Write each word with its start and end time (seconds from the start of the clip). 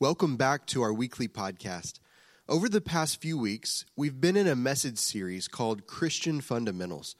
Welcome 0.00 0.36
back 0.36 0.66
to 0.66 0.82
our 0.82 0.92
weekly 0.92 1.28
podcast. 1.28 2.00
Over 2.48 2.68
the 2.68 2.80
past 2.80 3.20
few 3.20 3.38
weeks, 3.38 3.86
we've 3.94 4.20
been 4.20 4.36
in 4.36 4.48
a 4.48 4.56
message 4.56 4.98
series 4.98 5.46
called 5.46 5.86
Christian 5.86 6.40
Fundamentals. 6.40 7.14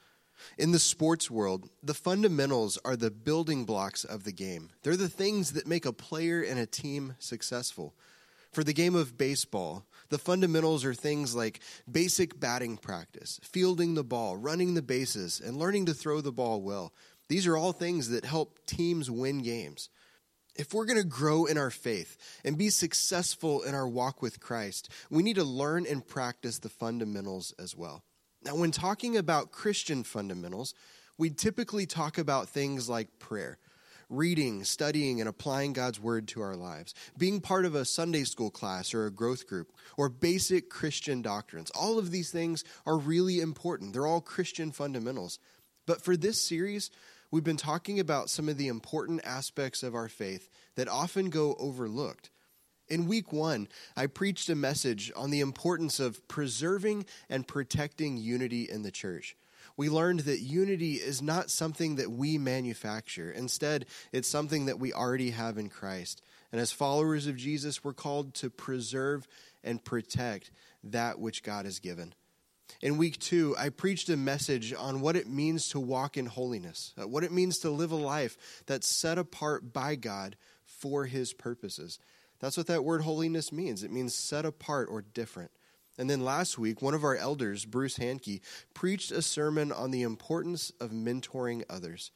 In 0.58 0.72
the 0.72 0.80
sports 0.80 1.30
world, 1.30 1.70
the 1.84 1.94
fundamentals 1.94 2.76
are 2.84 2.96
the 2.96 3.12
building 3.12 3.64
blocks 3.64 4.02
of 4.02 4.24
the 4.24 4.32
game. 4.32 4.70
They're 4.82 4.96
the 4.96 5.08
things 5.08 5.52
that 5.52 5.68
make 5.68 5.86
a 5.86 5.92
player 5.92 6.42
and 6.42 6.58
a 6.58 6.66
team 6.66 7.14
successful. 7.20 7.94
For 8.50 8.64
the 8.64 8.72
game 8.72 8.96
of 8.96 9.16
baseball, 9.16 9.86
the 10.08 10.18
fundamentals 10.18 10.84
are 10.84 10.94
things 10.94 11.32
like 11.32 11.60
basic 11.90 12.40
batting 12.40 12.76
practice, 12.78 13.38
fielding 13.44 13.94
the 13.94 14.02
ball, 14.02 14.36
running 14.36 14.74
the 14.74 14.82
bases, 14.82 15.40
and 15.40 15.56
learning 15.56 15.86
to 15.86 15.94
throw 15.94 16.20
the 16.20 16.32
ball 16.32 16.60
well. 16.60 16.92
These 17.28 17.46
are 17.46 17.56
all 17.56 17.72
things 17.72 18.08
that 18.08 18.24
help 18.24 18.58
teams 18.66 19.08
win 19.12 19.42
games. 19.42 19.90
If 20.56 20.72
we're 20.72 20.86
going 20.86 21.02
to 21.02 21.08
grow 21.08 21.46
in 21.46 21.58
our 21.58 21.70
faith 21.70 22.16
and 22.44 22.56
be 22.56 22.70
successful 22.70 23.62
in 23.62 23.74
our 23.74 23.88
walk 23.88 24.22
with 24.22 24.40
Christ, 24.40 24.88
we 25.10 25.22
need 25.22 25.36
to 25.36 25.44
learn 25.44 25.84
and 25.86 26.06
practice 26.06 26.58
the 26.60 26.68
fundamentals 26.68 27.52
as 27.58 27.76
well. 27.76 28.04
Now, 28.44 28.54
when 28.56 28.70
talking 28.70 29.16
about 29.16 29.50
Christian 29.50 30.04
fundamentals, 30.04 30.74
we 31.18 31.30
typically 31.30 31.86
talk 31.86 32.18
about 32.18 32.48
things 32.48 32.88
like 32.88 33.18
prayer, 33.18 33.58
reading, 34.08 34.62
studying, 34.64 35.20
and 35.20 35.28
applying 35.28 35.72
God's 35.72 35.98
word 35.98 36.28
to 36.28 36.42
our 36.42 36.54
lives, 36.54 36.94
being 37.18 37.40
part 37.40 37.64
of 37.64 37.74
a 37.74 37.84
Sunday 37.84 38.24
school 38.24 38.50
class 38.50 38.94
or 38.94 39.06
a 39.06 39.10
growth 39.10 39.48
group, 39.48 39.72
or 39.96 40.08
basic 40.08 40.70
Christian 40.70 41.22
doctrines. 41.22 41.70
All 41.70 41.98
of 41.98 42.10
these 42.10 42.30
things 42.30 42.62
are 42.86 42.98
really 42.98 43.40
important. 43.40 43.92
They're 43.92 44.06
all 44.06 44.20
Christian 44.20 44.70
fundamentals. 44.70 45.38
But 45.86 46.02
for 46.02 46.16
this 46.16 46.46
series, 46.46 46.90
we've 47.34 47.42
been 47.42 47.56
talking 47.56 47.98
about 47.98 48.30
some 48.30 48.48
of 48.48 48.56
the 48.56 48.68
important 48.68 49.20
aspects 49.24 49.82
of 49.82 49.92
our 49.92 50.06
faith 50.06 50.48
that 50.76 50.86
often 50.86 51.30
go 51.30 51.56
overlooked. 51.58 52.30
In 52.86 53.08
week 53.08 53.32
one, 53.32 53.66
I 53.96 54.06
preached 54.06 54.48
a 54.48 54.54
message 54.54 55.10
on 55.16 55.32
the 55.32 55.40
importance 55.40 55.98
of 55.98 56.28
preserving 56.28 57.06
and 57.28 57.44
protecting 57.44 58.18
unity 58.18 58.70
in 58.70 58.84
the 58.84 58.92
church. 58.92 59.36
We 59.76 59.88
learned 59.88 60.20
that 60.20 60.42
unity 60.42 60.92
is 60.92 61.20
not 61.20 61.50
something 61.50 61.96
that 61.96 62.12
we 62.12 62.38
manufacture. 62.38 63.32
Instead, 63.32 63.86
it's 64.12 64.28
something 64.28 64.66
that 64.66 64.78
we 64.78 64.92
already 64.92 65.30
have 65.30 65.58
in 65.58 65.70
Christ. 65.70 66.22
And 66.52 66.60
as 66.60 66.70
followers 66.70 67.26
of 67.26 67.36
Jesus, 67.36 67.82
we're 67.82 67.94
called 67.94 68.34
to 68.34 68.48
preserve 68.48 69.26
and 69.64 69.84
protect 69.84 70.52
that 70.84 71.18
which 71.18 71.42
God 71.42 71.64
has 71.64 71.80
given. 71.80 72.14
In 72.80 72.98
week 72.98 73.18
two, 73.18 73.54
I 73.58 73.68
preached 73.68 74.08
a 74.08 74.16
message 74.16 74.74
on 74.74 75.00
what 75.00 75.16
it 75.16 75.28
means 75.28 75.68
to 75.70 75.80
walk 75.80 76.16
in 76.16 76.26
holiness, 76.26 76.92
uh, 77.00 77.06
what 77.06 77.24
it 77.24 77.32
means 77.32 77.58
to 77.58 77.70
live 77.70 77.92
a 77.92 77.96
life 77.96 78.36
that's 78.66 78.88
set 78.88 79.18
apart 79.18 79.72
by 79.72 79.94
God 79.94 80.36
for 80.66 81.06
his 81.06 81.32
purposes. 81.32 81.98
That's 82.40 82.56
what 82.56 82.66
that 82.66 82.84
word 82.84 83.02
holiness 83.02 83.52
means. 83.52 83.82
It 83.82 83.92
means 83.92 84.14
set 84.14 84.44
apart 84.44 84.88
or 84.90 85.02
different. 85.02 85.50
And 85.96 86.10
then 86.10 86.24
last 86.24 86.58
week, 86.58 86.82
one 86.82 86.94
of 86.94 87.04
our 87.04 87.16
elders, 87.16 87.64
Bruce 87.64 87.96
Hankey, 87.96 88.42
preached 88.74 89.12
a 89.12 89.22
sermon 89.22 89.70
on 89.70 89.90
the 89.92 90.02
importance 90.02 90.72
of 90.80 90.90
mentoring 90.90 91.62
others. 91.70 92.10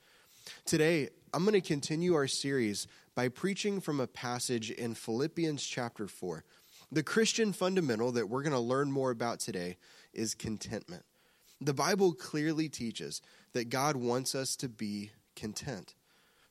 Today, 0.65 1.11
I'm 1.33 1.45
going 1.45 1.53
to 1.53 1.61
continue 1.61 2.15
our 2.15 2.27
series 2.27 2.89
by 3.15 3.29
preaching 3.29 3.81
from 3.81 4.01
a 4.01 4.07
passage 4.07 4.71
in 4.71 4.95
Philippians 4.95 5.65
chapter 5.65 6.09
4. 6.09 6.45
The 6.91 7.03
Christian 7.03 7.53
fundamental 7.53 8.13
that 8.13 8.29
we're 8.29 8.43
going 8.43 8.53
to 8.53 8.59
learn 8.59 8.91
more 8.91 9.11
about 9.11 9.41
today 9.41 9.77
is 10.13 10.35
contentment. 10.35 11.05
The 11.61 11.75
Bible 11.75 12.13
clearly 12.13 12.69
teaches 12.69 13.21
that 13.53 13.69
God 13.69 13.97
wants 13.97 14.35
us 14.35 14.55
to 14.57 14.69
be 14.69 15.11
content. 15.35 15.95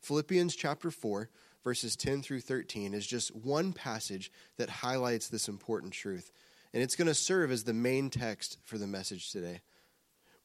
Philippians 0.01 0.55
chapter 0.55 0.91
4, 0.91 1.29
verses 1.63 1.95
10 1.95 2.21
through 2.21 2.41
13, 2.41 2.93
is 2.93 3.07
just 3.07 3.35
one 3.35 3.73
passage 3.73 4.31
that 4.57 4.69
highlights 4.69 5.27
this 5.27 5.47
important 5.47 5.93
truth. 5.93 6.31
And 6.73 6.83
it's 6.83 6.95
going 6.95 7.07
to 7.07 7.13
serve 7.13 7.51
as 7.51 7.63
the 7.63 7.73
main 7.73 8.09
text 8.09 8.57
for 8.63 8.77
the 8.77 8.87
message 8.87 9.31
today. 9.31 9.61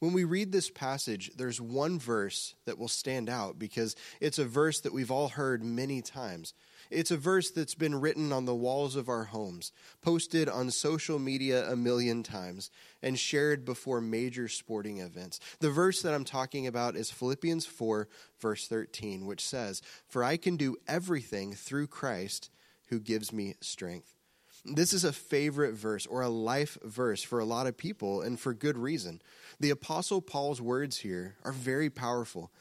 When 0.03 0.15
we 0.15 0.25
read 0.25 0.51
this 0.51 0.69
passage, 0.69 1.31
there's 1.37 1.61
one 1.61 1.97
verse 1.97 2.57
that 2.65 2.77
will 2.77 2.89
stand 2.89 3.31
out 3.31 3.57
because 3.57 3.95
it's 4.21 4.41
a 4.41 4.45
verse 4.45 4.81
that 4.81 4.93
we've 4.93 5.13
all 5.13 5.29
heard 5.29 5.63
many 5.63 6.03
times. 6.03 6.55
It's 6.91 7.13
a 7.13 7.17
verse 7.17 7.53
that's 7.53 7.77
been 7.77 8.01
written 8.01 8.33
on 8.33 8.45
the 8.45 8.53
walls 8.53 8.97
of 8.97 9.09
our 9.09 9.23
homes, 9.23 9.71
posted 10.01 10.49
on 10.49 10.73
social 10.73 11.21
media 11.21 11.71
a 11.71 11.77
million 11.77 12.25
times, 12.25 12.69
and 13.01 13.17
shared 13.17 13.65
before 13.65 14.01
major 14.01 14.49
sporting 14.49 14.99
events. 14.99 15.39
The 15.61 15.71
verse 15.71 16.03
that 16.03 16.15
I'm 16.15 16.25
talking 16.25 16.67
about 16.67 16.97
is 16.97 17.13
Philippians 17.13 17.67
4, 17.67 18.09
verse 18.41 18.67
13, 18.67 19.25
which 19.25 19.45
says, 19.45 19.83
For 20.09 20.25
I 20.25 20.37
can 20.37 20.57
do 20.57 20.79
everything 20.89 21.53
through 21.53 21.87
Christ 21.87 22.51
who 22.89 22.99
gives 22.99 23.33
me 23.33 23.55
strength. 23.61 24.17
This 24.65 24.93
is 24.93 25.05
a 25.05 25.13
favorite 25.13 25.75
verse 25.75 26.07
or 26.07 26.23
a 26.23 26.29
life 26.29 26.79
verse 26.85 27.23
for 27.23 27.41
a 27.41 27.45
lot 27.45 27.67
of 27.67 27.77
people, 27.77 28.23
and 28.23 28.39
for 28.39 28.55
good 28.55 28.79
reason. 28.79 29.21
The 29.59 29.71
Apostle 29.71 30.21
Paul's 30.21 30.61
words 30.61 30.99
here 30.99 31.37
are 31.45 31.53
very 31.53 31.91
powerful. 31.91 32.53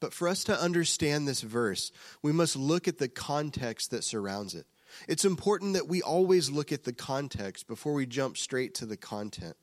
But 0.00 0.12
for 0.12 0.28
us 0.28 0.44
to 0.44 0.58
understand 0.58 1.26
this 1.26 1.42
verse, 1.42 1.92
we 2.22 2.32
must 2.32 2.56
look 2.56 2.88
at 2.88 2.98
the 2.98 3.08
context 3.08 3.90
that 3.90 4.04
surrounds 4.04 4.54
it. 4.54 4.66
It's 5.08 5.24
important 5.24 5.74
that 5.74 5.88
we 5.88 6.02
always 6.02 6.50
look 6.50 6.72
at 6.72 6.84
the 6.84 6.92
context 6.92 7.66
before 7.66 7.94
we 7.94 8.06
jump 8.06 8.36
straight 8.36 8.74
to 8.76 8.86
the 8.86 8.96
content. 8.96 9.56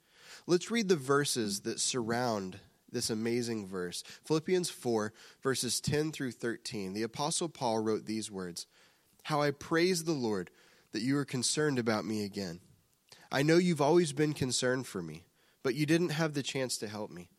Let's 0.47 0.71
read 0.71 0.89
the 0.89 0.95
verses 0.95 1.61
that 1.61 1.79
surround 1.79 2.59
this 2.91 3.09
amazing 3.09 3.67
verse. 3.67 4.03
Philippians 4.25 4.69
4, 4.69 5.13
verses 5.41 5.79
10 5.79 6.11
through 6.11 6.31
13. 6.31 6.93
The 6.93 7.03
Apostle 7.03 7.49
Paul 7.49 7.79
wrote 7.79 8.05
these 8.05 8.29
words 8.29 8.67
How 9.23 9.41
I 9.41 9.51
praise 9.51 10.03
the 10.03 10.11
Lord 10.11 10.51
that 10.91 11.01
you 11.01 11.17
are 11.17 11.25
concerned 11.25 11.79
about 11.79 12.05
me 12.05 12.23
again. 12.23 12.59
I 13.31 13.43
know 13.43 13.57
you've 13.57 13.81
always 13.81 14.13
been 14.13 14.33
concerned 14.33 14.87
for 14.87 15.01
me, 15.01 15.25
but 15.63 15.75
you 15.75 15.85
didn't 15.85 16.09
have 16.09 16.33
the 16.33 16.43
chance 16.43 16.77
to 16.79 16.87
help 16.87 17.11
me. 17.11 17.29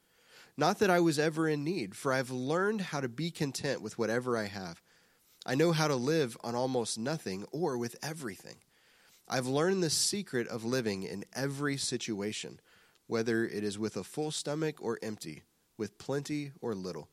Not 0.57 0.79
that 0.79 0.91
I 0.91 1.01
was 1.01 1.19
ever 1.19 1.49
in 1.49 1.65
need, 1.65 1.95
for 1.95 2.13
I've 2.13 2.31
learned 2.31 2.81
how 2.81 3.01
to 3.01 3.09
be 3.09 3.31
content 3.31 3.83
with 3.83 3.99
whatever 3.99 4.37
I 4.37 4.45
have. 4.45 4.83
I 5.45 5.55
know 5.55 5.73
how 5.73 5.89
to 5.89 5.97
live 5.97 6.37
on 6.45 6.55
almost 6.55 6.99
nothing 6.99 7.47
or 7.53 7.77
with 7.77 7.97
everything. 8.03 8.57
I've 9.29 9.47
learned 9.47 9.83
the 9.83 9.91
secret 9.91 10.47
of 10.49 10.65
living 10.65 11.03
in 11.05 11.25
every 11.34 11.77
situation, 11.77 12.61
whether 13.07 13.45
it 13.45 13.65
is 13.65 13.79
with 13.79 13.97
a 13.97 14.05
full 14.05 14.31
stomach 14.31 14.77
or 14.81 14.99
empty, 15.03 15.43
with 15.79 15.99
plenty 15.99 16.53
or 16.61 16.75
little. 16.75 17.09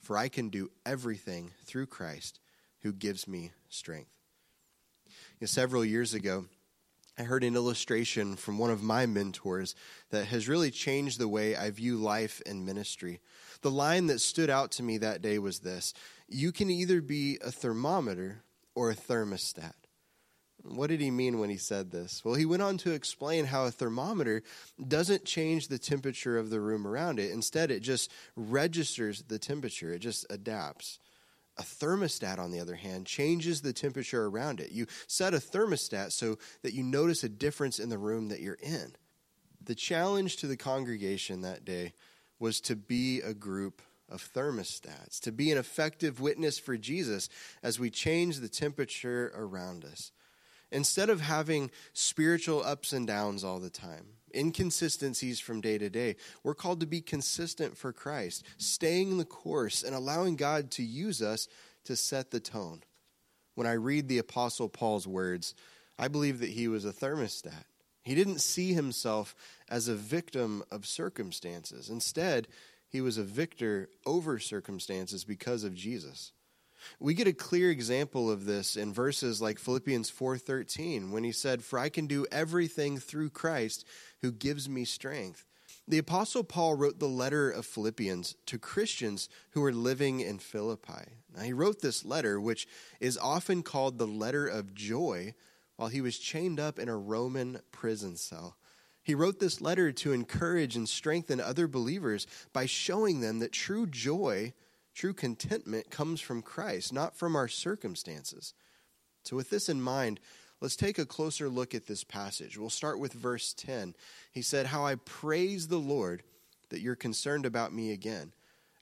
For 0.00 0.16
I 0.16 0.28
can 0.28 0.48
do 0.48 0.70
everything 0.84 1.52
through 1.64 1.86
Christ 1.86 2.40
who 2.80 2.92
gives 2.92 3.28
me 3.28 3.52
strength. 3.68 4.10
Know, 5.42 5.46
several 5.46 5.84
years 5.84 6.14
ago, 6.14 6.44
I 7.18 7.24
heard 7.24 7.42
an 7.42 7.56
illustration 7.56 8.36
from 8.36 8.58
one 8.58 8.70
of 8.70 8.80
my 8.80 9.06
mentors 9.06 9.74
that 10.10 10.26
has 10.26 10.46
really 10.46 10.70
changed 10.70 11.18
the 11.18 11.26
way 11.26 11.56
I 11.56 11.70
view 11.70 11.96
life 11.96 12.40
and 12.46 12.64
ministry. 12.64 13.18
The 13.62 13.70
line 13.72 14.06
that 14.06 14.20
stood 14.20 14.50
out 14.50 14.70
to 14.72 14.84
me 14.84 14.98
that 14.98 15.20
day 15.20 15.40
was 15.40 15.58
this 15.58 15.94
You 16.28 16.52
can 16.52 16.70
either 16.70 17.02
be 17.02 17.40
a 17.44 17.50
thermometer 17.50 18.44
or 18.76 18.92
a 18.92 18.94
thermostat. 18.94 19.72
What 20.62 20.90
did 20.90 21.00
he 21.00 21.10
mean 21.10 21.40
when 21.40 21.50
he 21.50 21.56
said 21.56 21.90
this? 21.90 22.24
Well, 22.24 22.36
he 22.36 22.46
went 22.46 22.62
on 22.62 22.78
to 22.78 22.92
explain 22.92 23.46
how 23.46 23.64
a 23.64 23.72
thermometer 23.72 24.44
doesn't 24.86 25.24
change 25.24 25.66
the 25.66 25.78
temperature 25.80 26.38
of 26.38 26.50
the 26.50 26.60
room 26.60 26.86
around 26.86 27.18
it. 27.18 27.32
Instead, 27.32 27.72
it 27.72 27.80
just 27.80 28.12
registers 28.36 29.24
the 29.26 29.40
temperature, 29.40 29.92
it 29.92 29.98
just 29.98 30.24
adapts. 30.30 31.00
A 31.58 31.62
thermostat, 31.62 32.38
on 32.38 32.50
the 32.50 32.60
other 32.60 32.76
hand, 32.76 33.06
changes 33.06 33.60
the 33.60 33.72
temperature 33.72 34.24
around 34.24 34.60
it. 34.60 34.72
You 34.72 34.86
set 35.06 35.34
a 35.34 35.38
thermostat 35.38 36.12
so 36.12 36.38
that 36.62 36.72
you 36.72 36.82
notice 36.82 37.24
a 37.24 37.28
difference 37.28 37.78
in 37.78 37.90
the 37.90 37.98
room 37.98 38.28
that 38.28 38.40
you're 38.40 38.54
in. 38.54 38.94
The 39.62 39.74
challenge 39.74 40.36
to 40.38 40.46
the 40.46 40.56
congregation 40.56 41.42
that 41.42 41.64
day 41.64 41.92
was 42.38 42.60
to 42.62 42.74
be 42.74 43.20
a 43.20 43.34
group 43.34 43.82
of 44.08 44.28
thermostats, 44.34 45.20
to 45.20 45.32
be 45.32 45.52
an 45.52 45.58
effective 45.58 46.20
witness 46.20 46.58
for 46.58 46.76
Jesus 46.76 47.28
as 47.62 47.78
we 47.78 47.90
change 47.90 48.38
the 48.38 48.48
temperature 48.48 49.32
around 49.34 49.84
us. 49.84 50.10
Instead 50.70 51.10
of 51.10 51.20
having 51.20 51.70
spiritual 51.92 52.62
ups 52.62 52.92
and 52.92 53.06
downs 53.06 53.44
all 53.44 53.58
the 53.58 53.70
time, 53.70 54.06
inconsistencies 54.34 55.40
from 55.40 55.60
day 55.60 55.78
to 55.78 55.90
day. 55.90 56.16
We're 56.42 56.54
called 56.54 56.80
to 56.80 56.86
be 56.86 57.00
consistent 57.00 57.76
for 57.76 57.92
Christ, 57.92 58.44
staying 58.58 59.18
the 59.18 59.24
course 59.24 59.82
and 59.82 59.94
allowing 59.94 60.36
God 60.36 60.70
to 60.72 60.82
use 60.82 61.22
us 61.22 61.48
to 61.84 61.96
set 61.96 62.30
the 62.30 62.40
tone. 62.40 62.82
When 63.54 63.66
I 63.66 63.72
read 63.72 64.08
the 64.08 64.18
Apostle 64.18 64.68
Paul's 64.68 65.06
words, 65.06 65.54
I 65.98 66.08
believe 66.08 66.40
that 66.40 66.50
he 66.50 66.68
was 66.68 66.84
a 66.84 66.92
thermostat. 66.92 67.64
He 68.02 68.14
didn't 68.14 68.40
see 68.40 68.72
himself 68.72 69.34
as 69.68 69.88
a 69.88 69.94
victim 69.94 70.64
of 70.70 70.86
circumstances. 70.86 71.88
Instead, 71.88 72.48
he 72.88 73.00
was 73.00 73.16
a 73.16 73.22
victor 73.22 73.88
over 74.04 74.38
circumstances 74.38 75.24
because 75.24 75.64
of 75.64 75.74
Jesus. 75.74 76.32
We 76.98 77.14
get 77.14 77.28
a 77.28 77.32
clear 77.32 77.70
example 77.70 78.30
of 78.30 78.44
this 78.44 78.76
in 78.76 78.92
verses 78.92 79.40
like 79.40 79.58
Philippians 79.58 80.10
4:13 80.10 81.12
when 81.12 81.24
he 81.24 81.32
said, 81.32 81.62
"For 81.62 81.78
I 81.78 81.88
can 81.88 82.06
do 82.06 82.26
everything 82.32 82.98
through 82.98 83.30
Christ 83.30 83.84
who 84.22 84.32
gives 84.32 84.68
me 84.68 84.84
strength." 84.84 85.44
The 85.86 85.98
apostle 85.98 86.44
Paul 86.44 86.74
wrote 86.74 86.98
the 86.98 87.08
letter 87.08 87.50
of 87.50 87.66
Philippians 87.66 88.36
to 88.46 88.58
Christians 88.58 89.28
who 89.50 89.60
were 89.60 89.72
living 89.72 90.20
in 90.20 90.38
Philippi. 90.38 91.16
Now 91.34 91.42
he 91.42 91.52
wrote 91.52 91.80
this 91.80 92.04
letter 92.04 92.40
which 92.40 92.68
is 93.00 93.18
often 93.18 93.62
called 93.62 93.98
the 93.98 94.06
letter 94.06 94.46
of 94.46 94.74
joy 94.74 95.34
while 95.76 95.88
he 95.88 96.00
was 96.00 96.18
chained 96.18 96.60
up 96.60 96.78
in 96.78 96.88
a 96.88 96.96
Roman 96.96 97.60
prison 97.72 98.16
cell. 98.16 98.56
He 99.02 99.14
wrote 99.16 99.40
this 99.40 99.60
letter 99.60 99.90
to 99.92 100.12
encourage 100.12 100.76
and 100.76 100.88
strengthen 100.88 101.40
other 101.40 101.66
believers 101.66 102.26
by 102.52 102.66
showing 102.66 103.20
them 103.20 103.40
that 103.40 103.50
true 103.50 103.86
joy, 103.86 104.54
true 104.94 105.12
contentment 105.12 105.90
comes 105.90 106.20
from 106.20 106.42
Christ, 106.42 106.92
not 106.92 107.16
from 107.16 107.34
our 107.34 107.48
circumstances. 107.48 108.54
So, 109.24 109.34
with 109.34 109.50
this 109.50 109.68
in 109.68 109.82
mind, 109.82 110.20
let's 110.62 110.76
take 110.76 110.98
a 110.98 111.04
closer 111.04 111.48
look 111.48 111.74
at 111.74 111.86
this 111.86 112.04
passage. 112.04 112.56
We'll 112.56 112.70
start 112.70 113.00
with 113.00 113.12
verse 113.12 113.52
10. 113.52 113.94
He 114.30 114.42
said, 114.42 114.66
How 114.66 114.86
I 114.86 114.94
praise 114.94 115.66
the 115.68 115.78
Lord 115.78 116.22
that 116.70 116.80
you're 116.80 116.94
concerned 116.94 117.44
about 117.44 117.74
me 117.74 117.92
again. 117.92 118.32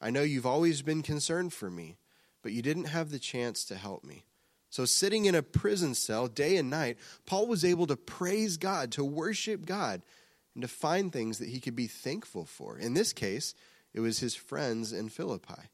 I 0.01 0.11
know 0.11 0.23
you've 0.23 0.47
always 0.47 0.83
been 0.83 1.03
concerned 1.03 1.53
for 1.53 1.71
me, 1.71 1.97
but 2.43 2.53
you 2.53 2.63
didn't 2.63 2.85
have 2.85 3.11
the 3.11 3.19
chance 3.19 3.65
to 3.65 3.75
help 3.77 4.05
me. 4.05 4.25
So, 4.69 4.85
sitting 4.85 5.25
in 5.25 5.35
a 5.35 5.43
prison 5.43 5.95
cell 5.95 6.29
day 6.29 6.57
and 6.57 6.71
night, 6.71 6.99
Paul 7.27 7.47
was 7.47 7.65
able 7.65 7.87
to 7.89 7.97
praise 7.97 8.57
God, 8.59 8.93
to 8.93 9.05
worship 9.05 9.65
God, 9.67 10.03
and 10.55 10.63
to 10.63 10.69
find 10.69 11.11
things 11.11 11.39
that 11.39 11.49
he 11.49 11.61
could 11.61 11.75
be 11.75 11.87
thankful 11.89 12.45
for. 12.45 12.79
In 12.79 12.95
this 12.95 13.13
case, 13.13 13.55
it 13.95 14.01
was 14.01 14.21
his 14.21 14.35
friends 14.35 14.93
in 14.93 15.09
Philippi. 15.09 15.71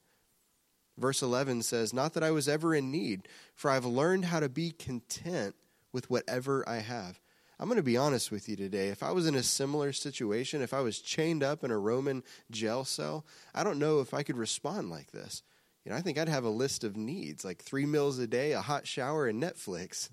Verse 0.96 1.20
11 1.20 1.62
says, 1.62 1.92
Not 1.92 2.14
that 2.14 2.22
I 2.22 2.30
was 2.30 2.48
ever 2.48 2.74
in 2.74 2.90
need, 2.90 3.28
for 3.54 3.70
I've 3.70 3.84
learned 3.84 4.26
how 4.26 4.40
to 4.40 4.48
be 4.48 4.70
content 4.70 5.54
with 5.96 6.10
whatever 6.10 6.62
I 6.68 6.80
have. 6.80 7.18
I'm 7.58 7.68
going 7.68 7.78
to 7.78 7.82
be 7.82 7.96
honest 7.96 8.30
with 8.30 8.50
you 8.50 8.54
today. 8.54 8.88
If 8.88 9.02
I 9.02 9.12
was 9.12 9.26
in 9.26 9.34
a 9.34 9.42
similar 9.42 9.94
situation, 9.94 10.60
if 10.60 10.74
I 10.74 10.80
was 10.80 11.00
chained 11.00 11.42
up 11.42 11.64
in 11.64 11.70
a 11.70 11.78
Roman 11.78 12.22
jail 12.50 12.84
cell, 12.84 13.24
I 13.54 13.64
don't 13.64 13.78
know 13.78 14.00
if 14.00 14.12
I 14.12 14.22
could 14.22 14.36
respond 14.36 14.90
like 14.90 15.10
this. 15.12 15.42
You 15.82 15.90
know, 15.90 15.96
I 15.96 16.02
think 16.02 16.18
I'd 16.18 16.28
have 16.28 16.44
a 16.44 16.50
list 16.50 16.84
of 16.84 16.98
needs, 16.98 17.46
like 17.46 17.62
three 17.62 17.86
meals 17.86 18.18
a 18.18 18.26
day, 18.26 18.52
a 18.52 18.60
hot 18.60 18.86
shower, 18.86 19.26
and 19.26 19.42
Netflix. 19.42 20.10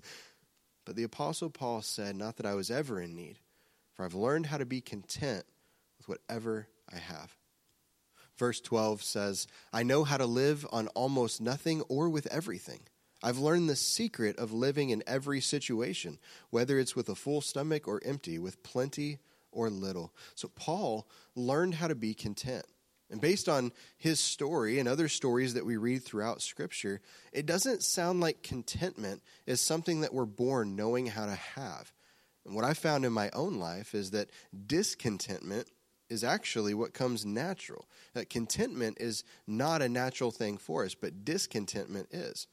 But 0.86 0.96
the 0.96 1.02
Apostle 1.02 1.50
Paul 1.50 1.82
said, 1.82 2.16
Not 2.16 2.38
that 2.38 2.46
I 2.46 2.54
was 2.54 2.70
ever 2.70 2.98
in 2.98 3.14
need, 3.14 3.40
for 3.92 4.06
I've 4.06 4.14
learned 4.14 4.46
how 4.46 4.56
to 4.56 4.64
be 4.64 4.80
content 4.80 5.44
with 5.98 6.08
whatever 6.08 6.66
I 6.90 6.96
have. 6.96 7.36
Verse 8.38 8.58
12 8.62 9.02
says, 9.02 9.46
I 9.70 9.82
know 9.82 10.04
how 10.04 10.16
to 10.16 10.24
live 10.24 10.66
on 10.72 10.88
almost 10.88 11.42
nothing 11.42 11.82
or 11.82 12.08
with 12.08 12.26
everything. 12.28 12.80
I've 13.24 13.38
learned 13.38 13.70
the 13.70 13.74
secret 13.74 14.38
of 14.38 14.52
living 14.52 14.90
in 14.90 15.02
every 15.06 15.40
situation, 15.40 16.18
whether 16.50 16.78
it's 16.78 16.94
with 16.94 17.08
a 17.08 17.14
full 17.14 17.40
stomach 17.40 17.88
or 17.88 18.02
empty, 18.04 18.38
with 18.38 18.62
plenty 18.62 19.18
or 19.50 19.70
little. 19.70 20.12
So 20.34 20.48
Paul 20.54 21.08
learned 21.34 21.76
how 21.76 21.88
to 21.88 21.94
be 21.94 22.12
content. 22.12 22.66
And 23.10 23.22
based 23.22 23.48
on 23.48 23.72
his 23.96 24.20
story 24.20 24.78
and 24.78 24.86
other 24.86 25.08
stories 25.08 25.54
that 25.54 25.64
we 25.64 25.78
read 25.78 26.04
throughout 26.04 26.42
Scripture, 26.42 27.00
it 27.32 27.46
doesn't 27.46 27.82
sound 27.82 28.20
like 28.20 28.42
contentment 28.42 29.22
is 29.46 29.62
something 29.62 30.02
that 30.02 30.12
we're 30.12 30.26
born 30.26 30.76
knowing 30.76 31.06
how 31.06 31.24
to 31.24 31.34
have. 31.34 31.92
And 32.44 32.54
what 32.54 32.64
I 32.64 32.74
found 32.74 33.06
in 33.06 33.12
my 33.14 33.30
own 33.32 33.54
life 33.54 33.94
is 33.94 34.10
that 34.10 34.28
discontentment 34.66 35.68
is 36.10 36.22
actually 36.22 36.74
what 36.74 36.92
comes 36.92 37.24
natural. 37.24 37.88
That 38.12 38.28
contentment 38.28 38.98
is 39.00 39.24
not 39.46 39.80
a 39.80 39.88
natural 39.88 40.30
thing 40.30 40.58
for 40.58 40.84
us, 40.84 40.94
but 40.94 41.24
discontentment 41.24 42.08
is. 42.10 42.48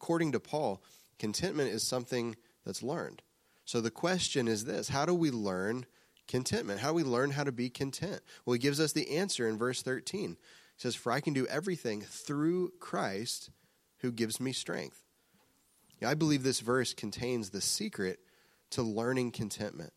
According 0.00 0.30
to 0.32 0.40
Paul, 0.40 0.80
contentment 1.18 1.70
is 1.70 1.82
something 1.82 2.36
that's 2.64 2.84
learned. 2.84 3.20
So 3.64 3.80
the 3.80 3.90
question 3.90 4.46
is 4.46 4.64
this 4.64 4.90
how 4.90 5.04
do 5.04 5.12
we 5.12 5.32
learn 5.32 5.86
contentment? 6.28 6.78
How 6.78 6.90
do 6.90 6.94
we 6.94 7.02
learn 7.02 7.32
how 7.32 7.42
to 7.42 7.50
be 7.50 7.68
content? 7.68 8.20
Well, 8.46 8.52
he 8.52 8.60
gives 8.60 8.78
us 8.78 8.92
the 8.92 9.16
answer 9.16 9.48
in 9.48 9.58
verse 9.58 9.82
13. 9.82 10.30
He 10.30 10.36
says, 10.76 10.94
For 10.94 11.10
I 11.10 11.18
can 11.18 11.34
do 11.34 11.48
everything 11.48 12.02
through 12.02 12.74
Christ 12.78 13.50
who 13.98 14.12
gives 14.12 14.40
me 14.40 14.52
strength. 14.52 15.02
Yeah, 16.00 16.10
I 16.10 16.14
believe 16.14 16.44
this 16.44 16.60
verse 16.60 16.94
contains 16.94 17.50
the 17.50 17.60
secret 17.60 18.20
to 18.70 18.82
learning 18.82 19.32
contentment. 19.32 19.92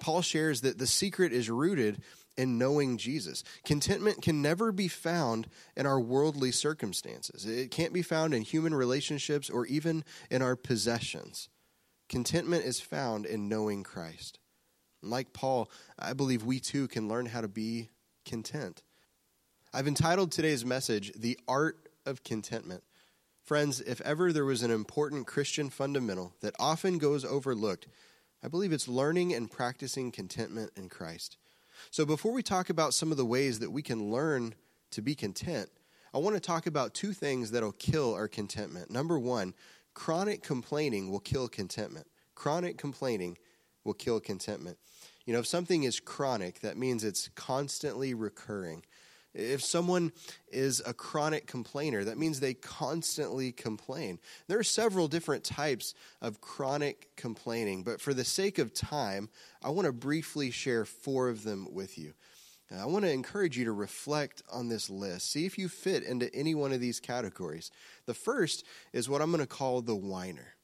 Paul 0.00 0.20
shares 0.20 0.62
that 0.62 0.78
the 0.78 0.88
secret 0.88 1.32
is 1.32 1.48
rooted 1.48 2.02
in 2.36 2.58
knowing 2.58 2.98
Jesus. 2.98 3.44
Contentment 3.64 4.22
can 4.22 4.42
never 4.42 4.72
be 4.72 4.88
found 4.88 5.48
in 5.76 5.86
our 5.86 6.00
worldly 6.00 6.50
circumstances, 6.52 7.46
it 7.46 7.70
can't 7.70 7.92
be 7.92 8.02
found 8.02 8.34
in 8.34 8.42
human 8.42 8.74
relationships 8.74 9.48
or 9.48 9.66
even 9.66 10.04
in 10.30 10.42
our 10.42 10.56
possessions. 10.56 11.48
Contentment 12.08 12.64
is 12.64 12.80
found 12.80 13.24
in 13.26 13.48
knowing 13.48 13.82
Christ. 13.82 14.38
like 15.02 15.32
Paul, 15.32 15.70
I 15.98 16.12
believe 16.12 16.44
we 16.44 16.60
too 16.60 16.88
can 16.88 17.08
learn 17.08 17.26
how 17.26 17.40
to 17.40 17.48
be 17.48 17.90
content. 18.24 18.82
I've 19.72 19.88
entitled 19.88 20.32
today's 20.32 20.64
message, 20.64 21.12
The 21.16 21.38
Art 21.46 21.88
of 22.06 22.24
Contentment. 22.24 22.84
Friends, 23.42 23.80
if 23.80 24.00
ever 24.00 24.32
there 24.32 24.44
was 24.44 24.62
an 24.62 24.70
important 24.70 25.26
Christian 25.26 25.68
fundamental 25.68 26.34
that 26.40 26.54
often 26.58 26.98
goes 26.98 27.24
overlooked, 27.24 27.86
I 28.42 28.48
believe 28.48 28.72
it's 28.72 28.88
learning 28.88 29.34
and 29.34 29.50
practicing 29.50 30.12
contentment 30.12 30.72
in 30.76 30.88
Christ. 30.88 31.36
So, 31.90 32.04
before 32.04 32.32
we 32.32 32.42
talk 32.42 32.70
about 32.70 32.94
some 32.94 33.10
of 33.10 33.16
the 33.16 33.24
ways 33.24 33.58
that 33.60 33.70
we 33.70 33.82
can 33.82 34.10
learn 34.10 34.54
to 34.90 35.02
be 35.02 35.14
content, 35.14 35.70
I 36.12 36.18
want 36.18 36.36
to 36.36 36.40
talk 36.40 36.66
about 36.66 36.94
two 36.94 37.12
things 37.12 37.50
that'll 37.50 37.72
kill 37.72 38.14
our 38.14 38.28
contentment. 38.28 38.90
Number 38.90 39.18
one, 39.18 39.54
chronic 39.94 40.42
complaining 40.42 41.10
will 41.10 41.20
kill 41.20 41.48
contentment. 41.48 42.06
Chronic 42.34 42.78
complaining 42.78 43.38
will 43.84 43.94
kill 43.94 44.20
contentment. 44.20 44.78
You 45.26 45.32
know, 45.32 45.40
if 45.40 45.46
something 45.46 45.84
is 45.84 46.00
chronic, 46.00 46.60
that 46.60 46.76
means 46.76 47.02
it's 47.02 47.28
constantly 47.34 48.14
recurring. 48.14 48.84
If 49.34 49.64
someone 49.64 50.12
is 50.48 50.80
a 50.86 50.94
chronic 50.94 51.48
complainer, 51.48 52.04
that 52.04 52.18
means 52.18 52.38
they 52.38 52.54
constantly 52.54 53.50
complain. 53.50 54.20
There 54.46 54.58
are 54.58 54.64
several 54.64 55.08
different 55.08 55.42
types 55.42 55.92
of 56.22 56.40
chronic 56.40 57.08
complaining, 57.16 57.82
but 57.82 58.00
for 58.00 58.14
the 58.14 58.24
sake 58.24 58.58
of 58.58 58.72
time, 58.72 59.28
I 59.62 59.70
want 59.70 59.86
to 59.86 59.92
briefly 59.92 60.52
share 60.52 60.84
four 60.84 61.28
of 61.28 61.42
them 61.42 61.66
with 61.72 61.98
you. 61.98 62.14
Uh, 62.72 62.80
I 62.80 62.86
want 62.86 63.04
to 63.04 63.10
encourage 63.10 63.58
you 63.58 63.64
to 63.64 63.72
reflect 63.72 64.42
on 64.50 64.68
this 64.68 64.88
list. 64.88 65.32
See 65.32 65.46
if 65.46 65.58
you 65.58 65.68
fit 65.68 66.04
into 66.04 66.32
any 66.34 66.54
one 66.54 66.72
of 66.72 66.80
these 66.80 67.00
categories. 67.00 67.70
The 68.06 68.14
first 68.14 68.64
is 68.92 69.08
what 69.08 69.20
I'm 69.20 69.30
going 69.30 69.40
to 69.40 69.46
call 69.46 69.82
the 69.82 69.96
whiner. 69.96 70.54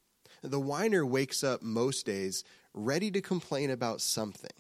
The 0.43 0.61
whiner 0.61 1.05
wakes 1.05 1.45
up 1.45 1.63
most 1.63 2.07
days 2.07 2.45
ready 2.73 3.11
to 3.11 3.21
complain 3.21 3.71
about 3.71 4.01
something. 4.01 4.51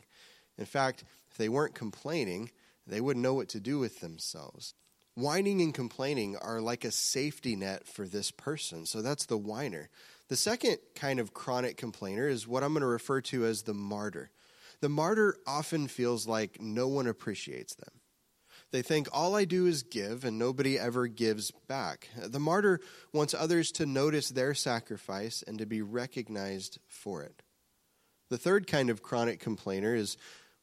In 0.59 0.67
fact, 0.67 1.05
if 1.31 1.39
they 1.39 1.49
weren't 1.49 1.75
complaining, 1.75 2.51
they 2.87 3.01
wouldn't 3.01 3.23
know 3.23 3.35
what 3.35 3.49
to 3.51 3.61
do 3.61 3.79
with 3.79 4.01
themselves. 4.01 4.75
Whining 5.15 5.61
and 5.61 5.75
complaining 5.75 6.37
are 6.37 6.61
like 6.61 6.85
a 6.85 6.91
safety 6.91 7.57
net 7.57 7.87
for 7.87 8.07
this 8.07 8.31
person. 8.31 8.87
So 8.87 9.03
that's 9.03 9.27
the 9.27 9.39
whiner. 9.39 9.91
The 10.29 10.37
second 10.37 10.79
kind 10.95 11.19
of 11.19 11.35
chronic 11.35 11.77
complainer 11.77 12.29
is 12.29 12.47
what 12.47 12.63
I'm 12.63 12.73
going 12.73 12.83
to 12.83 12.87
refer 12.87 13.21
to 13.23 13.45
as 13.45 13.63
the 13.63 13.75
martyr. 13.75 14.31
The 14.81 14.89
martyr 14.89 15.37
often 15.47 15.89
feels 15.89 16.27
like 16.27 16.61
no 16.61 16.89
one 16.89 17.07
appreciates 17.07 17.75
them. 17.75 18.01
They 18.73 18.83
think 18.83 19.09
all 19.13 19.35
I 19.35 19.45
do 19.45 19.67
is 19.67 19.83
give 19.83 20.25
and 20.25 20.39
nobody 20.39 20.79
ever 20.79 21.09
gives 21.09 21.51
back. 21.51 22.09
The 22.17 22.39
martyr 22.39 22.81
wants 23.13 23.35
others 23.35 23.73
to 23.73 23.87
notice 23.87 24.29
their 24.29 24.55
sacrifice 24.55 25.43
and 25.47 25.59
to 25.59 25.67
be 25.67 25.83
recognized 25.83 26.79
for 26.87 27.23
it. 27.23 27.43
The 28.29 28.39
third 28.39 28.69
kind 28.69 28.89
of 28.89 29.03
chronic 29.03 29.41
complainer 29.41 29.95
is 29.95 30.17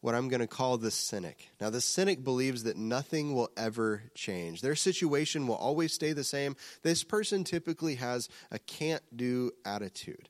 what 0.08 0.16
I'm 0.16 0.30
going 0.30 0.40
to 0.40 0.48
call 0.48 0.78
the 0.78 0.90
cynic. 0.90 1.50
Now, 1.60 1.70
the 1.70 1.82
cynic 1.82 2.24
believes 2.24 2.64
that 2.64 2.78
nothing 2.78 3.34
will 3.34 3.50
ever 3.58 4.04
change. 4.16 4.62
Their 4.62 4.74
situation 4.74 5.48
will 5.48 5.58
always 5.58 5.92
stay 5.92 6.14
the 6.14 6.24
same. 6.24 6.56
This 6.82 7.04
person 7.04 7.44
typically 7.44 7.96
has 7.96 8.30
a 8.50 8.58
can't 8.58 9.04
do 9.14 9.52
attitude. 9.66 10.30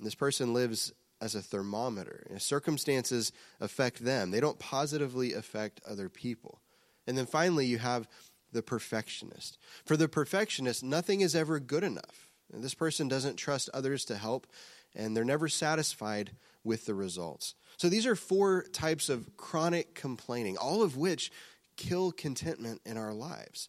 This 0.00 0.16
person 0.16 0.52
lives 0.52 0.92
as 1.20 1.36
a 1.36 1.42
thermometer. 1.42 2.26
Circumstances 2.38 3.30
affect 3.60 4.04
them, 4.04 4.32
they 4.32 4.40
don't 4.40 4.58
positively 4.58 5.32
affect 5.32 5.80
other 5.88 6.08
people. 6.08 6.60
And 7.06 7.16
then 7.16 7.26
finally, 7.26 7.66
you 7.66 7.78
have 7.78 8.08
the 8.50 8.62
perfectionist. 8.62 9.58
For 9.84 9.96
the 9.96 10.08
perfectionist, 10.08 10.82
nothing 10.82 11.20
is 11.20 11.36
ever 11.36 11.60
good 11.60 11.84
enough. 11.84 12.26
This 12.52 12.74
person 12.74 13.06
doesn't 13.06 13.36
trust 13.36 13.70
others 13.72 14.04
to 14.06 14.16
help, 14.16 14.48
and 14.92 15.16
they're 15.16 15.24
never 15.24 15.48
satisfied 15.48 16.32
with 16.64 16.86
the 16.86 16.94
results. 16.94 17.54
So 17.76 17.88
these 17.88 18.06
are 18.06 18.16
four 18.16 18.64
types 18.72 19.08
of 19.08 19.36
chronic 19.36 19.94
complaining, 19.94 20.56
all 20.56 20.82
of 20.82 20.96
which 20.96 21.30
kill 21.76 22.12
contentment 22.12 22.80
in 22.84 22.96
our 22.96 23.12
lives. 23.12 23.68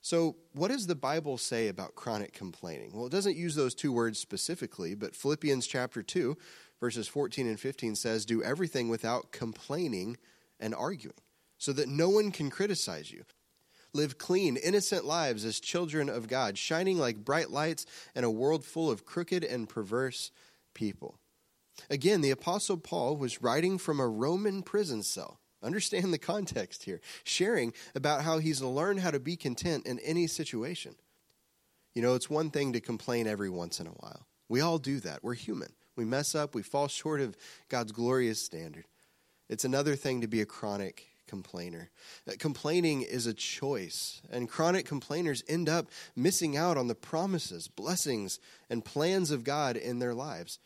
So, 0.00 0.36
what 0.52 0.68
does 0.70 0.86
the 0.86 0.94
Bible 0.94 1.38
say 1.38 1.68
about 1.68 1.94
chronic 1.94 2.34
complaining? 2.34 2.90
Well, 2.92 3.06
it 3.06 3.12
doesn't 3.12 3.38
use 3.38 3.54
those 3.54 3.74
two 3.74 3.90
words 3.90 4.18
specifically, 4.18 4.94
but 4.94 5.16
Philippians 5.16 5.66
chapter 5.66 6.02
2, 6.02 6.36
verses 6.78 7.08
14 7.08 7.46
and 7.46 7.58
15 7.58 7.96
says, 7.96 8.26
Do 8.26 8.42
everything 8.42 8.90
without 8.90 9.32
complaining 9.32 10.18
and 10.60 10.74
arguing, 10.74 11.16
so 11.56 11.72
that 11.72 11.88
no 11.88 12.10
one 12.10 12.32
can 12.32 12.50
criticize 12.50 13.10
you. 13.10 13.24
Live 13.94 14.18
clean, 14.18 14.58
innocent 14.58 15.06
lives 15.06 15.44
as 15.44 15.58
children 15.58 16.10
of 16.10 16.28
God, 16.28 16.58
shining 16.58 16.98
like 16.98 17.24
bright 17.24 17.50
lights 17.50 17.86
in 18.14 18.24
a 18.24 18.30
world 18.30 18.62
full 18.62 18.90
of 18.90 19.06
crooked 19.06 19.42
and 19.42 19.68
perverse 19.68 20.32
people. 20.74 21.18
Again, 21.90 22.20
the 22.20 22.30
Apostle 22.30 22.76
Paul 22.76 23.16
was 23.16 23.42
writing 23.42 23.78
from 23.78 24.00
a 24.00 24.08
Roman 24.08 24.62
prison 24.62 25.02
cell. 25.02 25.40
Understand 25.62 26.12
the 26.12 26.18
context 26.18 26.84
here, 26.84 27.00
sharing 27.24 27.72
about 27.94 28.22
how 28.22 28.38
he's 28.38 28.60
learned 28.60 29.00
how 29.00 29.10
to 29.10 29.20
be 29.20 29.36
content 29.36 29.86
in 29.86 29.98
any 30.00 30.26
situation. 30.26 30.94
You 31.94 32.02
know, 32.02 32.14
it's 32.14 32.28
one 32.28 32.50
thing 32.50 32.72
to 32.74 32.80
complain 32.80 33.26
every 33.26 33.48
once 33.48 33.80
in 33.80 33.86
a 33.86 33.90
while. 33.90 34.26
We 34.48 34.60
all 34.60 34.78
do 34.78 35.00
that. 35.00 35.24
We're 35.24 35.34
human. 35.34 35.72
We 35.96 36.04
mess 36.04 36.34
up, 36.34 36.54
we 36.54 36.62
fall 36.62 36.88
short 36.88 37.20
of 37.20 37.36
God's 37.68 37.92
glorious 37.92 38.42
standard. 38.42 38.86
It's 39.48 39.64
another 39.64 39.94
thing 39.94 40.20
to 40.20 40.26
be 40.26 40.40
a 40.40 40.46
chronic 40.46 41.06
complainer. 41.28 41.90
Uh, 42.28 42.32
complaining 42.38 43.02
is 43.02 43.26
a 43.26 43.34
choice, 43.34 44.20
and 44.30 44.48
chronic 44.48 44.86
complainers 44.86 45.44
end 45.48 45.68
up 45.68 45.86
missing 46.16 46.56
out 46.56 46.76
on 46.76 46.88
the 46.88 46.94
promises, 46.94 47.68
blessings, 47.68 48.40
and 48.68 48.84
plans 48.84 49.30
of 49.30 49.44
God 49.44 49.76
in 49.76 49.98
their 49.98 50.14
lives. 50.14 50.58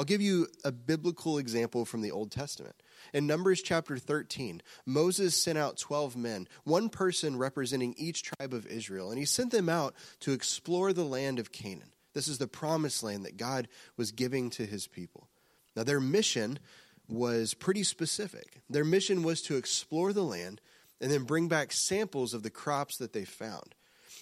I'll 0.00 0.04
give 0.04 0.22
you 0.22 0.46
a 0.64 0.72
biblical 0.72 1.36
example 1.36 1.84
from 1.84 2.00
the 2.00 2.10
Old 2.10 2.30
Testament. 2.30 2.74
In 3.12 3.26
Numbers 3.26 3.60
chapter 3.60 3.98
13, 3.98 4.62
Moses 4.86 5.36
sent 5.36 5.58
out 5.58 5.76
12 5.76 6.16
men, 6.16 6.48
one 6.64 6.88
person 6.88 7.36
representing 7.36 7.94
each 7.98 8.22
tribe 8.22 8.54
of 8.54 8.66
Israel, 8.66 9.10
and 9.10 9.18
he 9.18 9.26
sent 9.26 9.50
them 9.50 9.68
out 9.68 9.94
to 10.20 10.32
explore 10.32 10.94
the 10.94 11.04
land 11.04 11.38
of 11.38 11.52
Canaan. 11.52 11.92
This 12.14 12.28
is 12.28 12.38
the 12.38 12.46
promised 12.46 13.02
land 13.02 13.26
that 13.26 13.36
God 13.36 13.68
was 13.98 14.10
giving 14.10 14.48
to 14.52 14.64
his 14.64 14.86
people. 14.86 15.28
Now, 15.76 15.84
their 15.84 16.00
mission 16.00 16.60
was 17.06 17.52
pretty 17.52 17.82
specific. 17.82 18.62
Their 18.70 18.86
mission 18.86 19.22
was 19.22 19.42
to 19.42 19.58
explore 19.58 20.14
the 20.14 20.24
land 20.24 20.62
and 20.98 21.10
then 21.12 21.24
bring 21.24 21.46
back 21.46 21.72
samples 21.72 22.32
of 22.32 22.42
the 22.42 22.48
crops 22.48 22.96
that 22.96 23.12
they 23.12 23.26
found. 23.26 23.74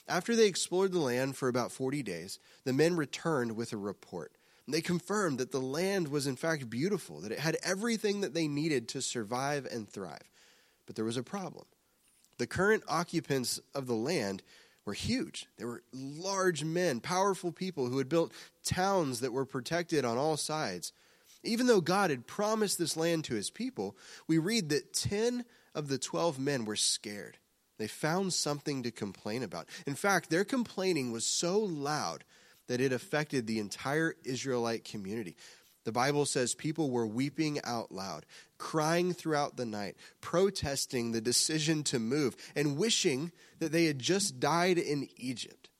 After 0.08 0.34
they 0.34 0.46
explored 0.48 0.90
the 0.90 0.98
land 0.98 1.36
for 1.36 1.46
about 1.46 1.70
40 1.70 2.02
days, 2.02 2.40
the 2.64 2.72
men 2.72 2.96
returned 2.96 3.54
with 3.54 3.72
a 3.72 3.76
report. 3.76 4.32
They 4.68 4.82
confirmed 4.82 5.38
that 5.38 5.50
the 5.50 5.60
land 5.60 6.08
was 6.08 6.26
in 6.26 6.36
fact 6.36 6.68
beautiful, 6.68 7.20
that 7.22 7.32
it 7.32 7.38
had 7.38 7.56
everything 7.62 8.20
that 8.20 8.34
they 8.34 8.46
needed 8.46 8.86
to 8.88 9.00
survive 9.00 9.66
and 9.66 9.88
thrive. 9.88 10.30
But 10.86 10.94
there 10.94 11.06
was 11.06 11.16
a 11.16 11.22
problem. 11.22 11.64
The 12.36 12.46
current 12.46 12.84
occupants 12.86 13.60
of 13.74 13.86
the 13.86 13.94
land 13.94 14.42
were 14.84 14.92
huge. 14.92 15.46
They 15.56 15.64
were 15.64 15.82
large 15.92 16.64
men, 16.64 17.00
powerful 17.00 17.50
people 17.50 17.88
who 17.88 17.98
had 17.98 18.08
built 18.08 18.32
towns 18.62 19.20
that 19.20 19.32
were 19.32 19.46
protected 19.46 20.04
on 20.04 20.18
all 20.18 20.36
sides. 20.36 20.92
Even 21.42 21.66
though 21.66 21.80
God 21.80 22.10
had 22.10 22.26
promised 22.26 22.78
this 22.78 22.96
land 22.96 23.24
to 23.24 23.34
his 23.34 23.50
people, 23.50 23.96
we 24.26 24.38
read 24.38 24.68
that 24.68 24.92
10 24.92 25.44
of 25.74 25.88
the 25.88 25.98
12 25.98 26.38
men 26.38 26.64
were 26.64 26.76
scared. 26.76 27.38
They 27.78 27.86
found 27.86 28.34
something 28.34 28.82
to 28.82 28.90
complain 28.90 29.42
about. 29.42 29.68
In 29.86 29.94
fact, 29.94 30.30
their 30.30 30.44
complaining 30.44 31.12
was 31.12 31.24
so 31.24 31.58
loud 31.58 32.24
that 32.68 32.80
it 32.80 32.92
affected 32.92 33.46
the 33.46 33.58
entire 33.58 34.14
Israelite 34.24 34.84
community. 34.84 35.36
The 35.84 35.92
Bible 35.92 36.26
says 36.26 36.54
people 36.54 36.90
were 36.90 37.06
weeping 37.06 37.60
out 37.64 37.90
loud, 37.90 38.26
crying 38.58 39.14
throughout 39.14 39.56
the 39.56 39.66
night, 39.66 39.96
protesting 40.20 41.12
the 41.12 41.20
decision 41.20 41.82
to 41.84 41.98
move, 41.98 42.36
and 42.54 42.76
wishing 42.76 43.32
that 43.58 43.72
they 43.72 43.86
had 43.86 43.98
just 43.98 44.38
died 44.38 44.76
in 44.78 45.08
Egypt. 45.16 45.70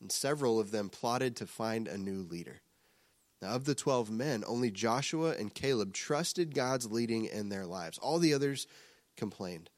And 0.00 0.12
several 0.12 0.60
of 0.60 0.70
them 0.70 0.90
plotted 0.90 1.36
to 1.36 1.46
find 1.46 1.88
a 1.88 1.96
new 1.96 2.22
leader. 2.22 2.60
Now, 3.40 3.50
of 3.50 3.64
the 3.64 3.74
12 3.74 4.10
men, 4.10 4.44
only 4.46 4.70
Joshua 4.70 5.30
and 5.30 5.54
Caleb 5.54 5.94
trusted 5.94 6.54
God's 6.54 6.90
leading 6.90 7.24
in 7.24 7.48
their 7.48 7.66
lives. 7.66 7.98
All 7.98 8.18
the 8.18 8.34
others 8.34 8.66
complained. 9.16 9.70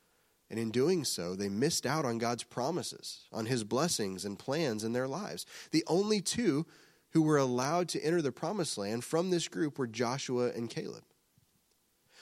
And 0.49 0.59
in 0.59 0.71
doing 0.71 1.05
so, 1.05 1.35
they 1.35 1.49
missed 1.49 1.87
out 1.87 2.05
on 2.05 2.19
God's 2.19 2.45
promises, 2.45 3.25
on 3.33 3.47
his 3.47 3.65
blessings 3.65 4.25
and 4.25 4.39
plans 4.39 4.85
in 4.85 4.93
their 4.93 5.09
lives. 5.09 5.45
The 5.73 5.85
only 5.89 6.21
two 6.21 6.67
who 7.11 7.23
were 7.23 7.39
allowed 7.39 7.89
to 7.89 8.01
enter 8.05 8.23
the 8.23 8.33
promised 8.33 8.79
land 8.79 9.03
from 9.03 9.31
this 9.31 9.49
group 9.49 9.79
were 9.79 9.87
Joshua 9.87 10.51
and 10.51 10.71
Caleb. 10.71 11.03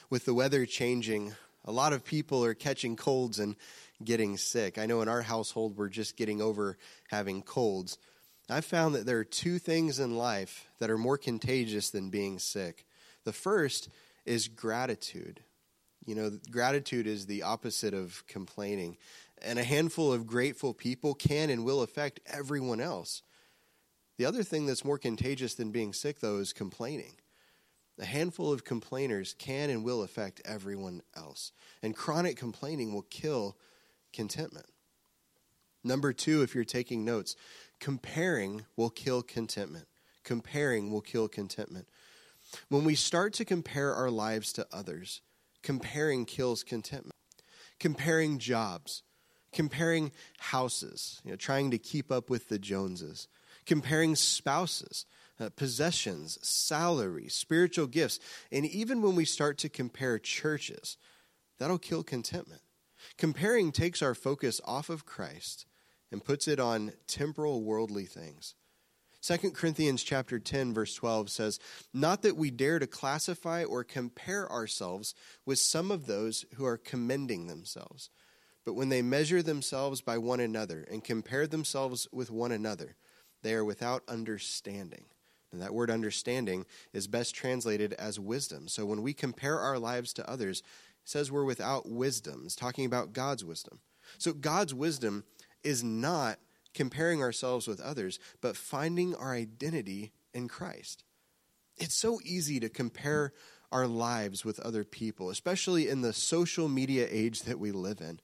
With 0.09 0.25
the 0.25 0.35
weather 0.35 0.65
changing, 0.65 1.35
a 1.65 1.73
lot 1.73 1.93
of 1.93 2.05
people 2.05 2.45
are 2.45 2.55
catching 2.55 2.97
colds 2.97 3.39
and 3.39 3.57
getting 4.03 4.37
sick. 4.37 4.79
I 4.79 4.87
know 4.87 5.03
in 5.03 5.09
our 5.09 5.23
household, 5.23 5.77
we're 5.77 5.89
just 5.89 6.17
getting 6.17 6.41
over 6.41 6.79
having 7.09 7.43
colds. 7.43 7.99
I've 8.51 8.65
found 8.65 8.95
that 8.95 9.07
there 9.07 9.19
are 9.19 9.25
two 9.25 9.59
things 9.59 9.99
in 9.99 10.17
life 10.17 10.69
that 10.79 10.91
are 10.91 10.99
more 10.99 11.17
contagious 11.17 11.91
than 11.91 12.11
being 12.11 12.39
sick. 12.39 12.87
The 13.25 13.33
first 13.33 13.89
is 14.27 14.49
gratitude. 14.49 15.41
You 16.07 16.15
know, 16.15 16.39
gratitude 16.51 17.07
is 17.07 17.27
the 17.27 17.43
opposite 17.43 17.95
of 17.95 18.25
complaining. 18.27 18.97
And 19.43 19.59
a 19.59 19.65
handful 19.65 20.13
of 20.13 20.27
grateful 20.27 20.75
people 20.75 21.15
can 21.15 21.51
and 21.51 21.65
will 21.65 21.83
affect 21.83 22.21
everyone 22.27 22.81
else. 22.81 23.23
The 24.17 24.27
other 24.27 24.43
thing 24.43 24.67
that's 24.67 24.85
more 24.85 24.99
contagious 24.99 25.55
than 25.55 25.73
being 25.73 25.93
sick, 25.93 26.21
though, 26.21 26.39
is 26.39 26.53
complaining. 26.53 27.17
A 27.99 28.05
handful 28.05 28.53
of 28.53 28.65
complainers 28.65 29.35
can 29.39 29.71
and 29.71 29.85
will 29.85 30.03
affect 30.03 30.43
everyone 30.45 31.03
else. 31.17 31.53
And 31.83 31.97
chronic 31.97 32.37
complaining 32.37 32.93
will 32.93 33.03
kill 33.03 33.57
contentment. 34.13 34.67
Number 35.83 36.13
two, 36.13 36.43
if 36.43 36.55
you're 36.55 36.65
taking 36.65 37.05
notes, 37.05 37.37
comparing 37.79 38.65
will 38.77 38.91
kill 38.91 39.23
contentment. 39.23 39.87
Comparing 40.23 40.91
will 40.91 41.03
kill 41.03 41.29
contentment. 41.29 41.89
When 42.69 42.85
we 42.85 42.95
start 42.95 43.33
to 43.35 43.45
compare 43.45 43.95
our 43.95 44.11
lives 44.11 44.53
to 44.55 44.67
others, 44.73 45.21
comparing 45.65 46.27
kills 46.27 46.63
contentment. 46.63 47.17
Comparing 47.81 48.39
jobs, 48.39 49.03
comparing 49.53 50.13
houses, 50.39 51.21
you 51.25 51.31
know, 51.31 51.37
trying 51.37 51.73
to 51.73 51.79
keep 51.79 52.13
up 52.13 52.31
with 52.31 52.49
the 52.49 52.59
Joneses, 52.59 53.27
comparing 53.67 54.15
spouses, 54.15 55.07
uh, 55.41 55.51
possessions, 55.57 56.39
salary, 56.47 57.29
spiritual 57.29 57.89
gifts, 57.89 58.21
and 58.53 58.65
even 58.65 59.03
when 59.03 59.17
we 59.17 59.25
start 59.25 59.59
to 59.59 59.69
compare 59.69 60.19
churches, 60.21 60.97
that'll 61.59 61.79
kill 61.79 62.05
contentment. 62.05 62.63
Comparing 63.19 63.73
takes 63.73 64.03
our 64.03 64.15
focus 64.15 64.61
off 64.65 64.89
of 64.89 65.05
Christ 65.05 65.67
and 66.13 66.25
puts 66.25 66.47
it 66.47 66.61
on 66.61 66.93
temporal 67.09 67.65
worldly 67.65 68.05
things. 68.05 68.55
2 69.25 69.53
Corinthians 69.53 70.03
chapter 70.03 70.39
10 70.39 70.75
verse 70.75 70.95
12 70.95 71.31
says, 71.31 71.59
"Not 71.95 72.21
that 72.21 72.37
we 72.37 72.51
dare 72.51 72.79
to 72.79 72.87
classify 72.87 73.65
or 73.65 73.83
compare 73.83 74.51
ourselves 74.53 75.15
with 75.47 75.59
some 75.59 75.91
of 75.91 76.05
those 76.05 76.45
who 76.57 76.67
are 76.67 76.77
commending 76.77 77.47
themselves, 77.47 78.11
but 78.67 78.75
when 78.75 78.91
they 78.91 79.01
measure 79.01 79.43
themselves 79.43 80.03
by 80.03 80.19
one 80.19 80.41
another 80.41 80.83
and 80.91 81.03
compare 81.03 81.47
themselves 81.47 82.07
with 82.13 82.31
one 82.31 82.53
another, 82.53 82.97
they 83.41 83.55
are 83.55 83.65
without 83.65 84.03
understanding." 84.09 85.07
And 85.51 85.63
that 85.63 85.73
word 85.73 85.91
understanding 85.91 86.67
is 86.93 87.07
best 87.07 87.35
translated 87.35 87.95
as 87.95 88.21
wisdom. 88.21 88.69
So 88.69 88.85
when 88.85 89.01
we 89.01 89.15
compare 89.15 89.59
our 89.59 89.79
lives 89.79 90.13
to 90.15 90.29
others, 90.29 90.61
it 90.61 91.09
says 91.09 91.33
we're 91.33 91.45
without 91.45 91.89
wisdom. 91.89 92.43
It's 92.45 92.57
talking 92.57 92.85
about 92.85 93.15
God's 93.15 93.43
wisdom. 93.43 93.81
So 94.19 94.35
God's 94.35 94.75
wisdom 94.75 95.25
is 95.63 95.83
not 95.83 96.41
comparing 96.75 97.23
ourselves 97.23 97.67
with 97.67 97.81
others, 97.81 98.19
but 98.41 98.57
finding 98.57 99.15
our 99.15 99.33
identity 99.33 100.13
in 100.33 100.49
Christ. 100.49 101.05
It's 101.77 101.95
so 101.95 102.21
easy 102.25 102.61
to 102.61 102.69
compare 102.69 103.33
our 103.73 103.87
lives 103.87 104.45
with 104.45 104.61
other 104.61 104.85
people, 104.85 105.31
especially 105.31 105.89
in 105.89 106.03
the 106.03 106.13
social 106.13 106.69
media 106.69 107.07
age 107.11 107.43
that 107.43 107.59
we 107.59 107.73
live 107.73 108.01
in. 108.01 108.21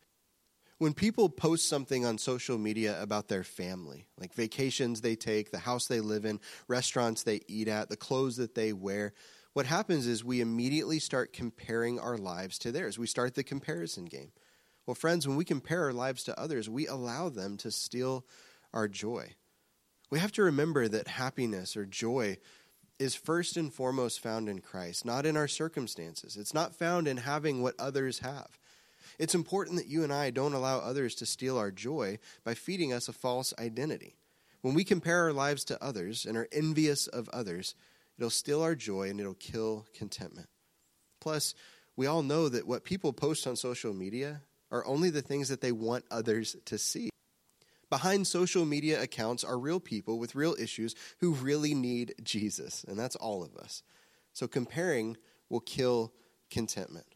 When 0.78 0.94
people 0.94 1.28
post 1.28 1.68
something 1.68 2.06
on 2.06 2.16
social 2.16 2.56
media 2.56 3.00
about 3.02 3.28
their 3.28 3.44
family, 3.44 4.06
like 4.18 4.32
vacations 4.32 5.00
they 5.00 5.14
take, 5.14 5.50
the 5.50 5.58
house 5.58 5.86
they 5.86 6.00
live 6.00 6.24
in, 6.24 6.40
restaurants 6.68 7.22
they 7.22 7.40
eat 7.48 7.68
at, 7.68 7.90
the 7.90 7.96
clothes 7.96 8.36
that 8.36 8.54
they 8.54 8.72
wear, 8.72 9.12
what 9.52 9.66
happens 9.66 10.06
is 10.06 10.24
we 10.24 10.40
immediately 10.40 10.98
start 10.98 11.32
comparing 11.32 11.98
our 11.98 12.16
lives 12.16 12.58
to 12.60 12.72
theirs. 12.72 12.98
We 12.98 13.06
start 13.06 13.34
the 13.34 13.42
comparison 13.42 14.04
game. 14.04 14.32
Well, 14.90 14.96
friends, 14.96 15.28
when 15.28 15.36
we 15.36 15.44
compare 15.44 15.84
our 15.84 15.92
lives 15.92 16.24
to 16.24 16.36
others, 16.36 16.68
we 16.68 16.88
allow 16.88 17.28
them 17.28 17.56
to 17.58 17.70
steal 17.70 18.26
our 18.74 18.88
joy. 18.88 19.36
We 20.10 20.18
have 20.18 20.32
to 20.32 20.42
remember 20.42 20.88
that 20.88 21.06
happiness 21.06 21.76
or 21.76 21.86
joy 21.86 22.38
is 22.98 23.14
first 23.14 23.56
and 23.56 23.72
foremost 23.72 24.18
found 24.18 24.48
in 24.48 24.58
Christ, 24.58 25.04
not 25.04 25.26
in 25.26 25.36
our 25.36 25.46
circumstances. 25.46 26.36
It's 26.36 26.52
not 26.52 26.74
found 26.74 27.06
in 27.06 27.18
having 27.18 27.62
what 27.62 27.78
others 27.78 28.18
have. 28.18 28.58
It's 29.16 29.32
important 29.32 29.76
that 29.76 29.86
you 29.86 30.02
and 30.02 30.12
I 30.12 30.30
don't 30.30 30.54
allow 30.54 30.78
others 30.80 31.14
to 31.14 31.24
steal 31.24 31.56
our 31.56 31.70
joy 31.70 32.18
by 32.42 32.54
feeding 32.54 32.92
us 32.92 33.06
a 33.06 33.12
false 33.12 33.54
identity. 33.60 34.16
When 34.60 34.74
we 34.74 34.82
compare 34.82 35.22
our 35.22 35.32
lives 35.32 35.62
to 35.66 35.80
others 35.80 36.26
and 36.26 36.36
are 36.36 36.48
envious 36.50 37.06
of 37.06 37.28
others, 37.28 37.76
it'll 38.18 38.28
steal 38.28 38.60
our 38.60 38.74
joy 38.74 39.08
and 39.08 39.20
it'll 39.20 39.34
kill 39.34 39.86
contentment. 39.94 40.48
Plus, 41.20 41.54
we 41.94 42.08
all 42.08 42.24
know 42.24 42.48
that 42.48 42.66
what 42.66 42.82
people 42.82 43.12
post 43.12 43.46
on 43.46 43.54
social 43.54 43.94
media 43.94 44.40
are 44.70 44.86
only 44.86 45.10
the 45.10 45.22
things 45.22 45.48
that 45.48 45.60
they 45.60 45.72
want 45.72 46.04
others 46.10 46.56
to 46.66 46.78
see. 46.78 47.10
Behind 47.88 48.26
social 48.26 48.64
media 48.64 49.02
accounts 49.02 49.42
are 49.42 49.58
real 49.58 49.80
people 49.80 50.18
with 50.18 50.36
real 50.36 50.54
issues 50.58 50.94
who 51.18 51.32
really 51.32 51.74
need 51.74 52.14
Jesus, 52.22 52.84
and 52.86 52.98
that's 52.98 53.16
all 53.16 53.42
of 53.42 53.56
us. 53.56 53.82
So 54.32 54.46
comparing 54.46 55.16
will 55.48 55.60
kill 55.60 56.12
contentment. 56.50 57.06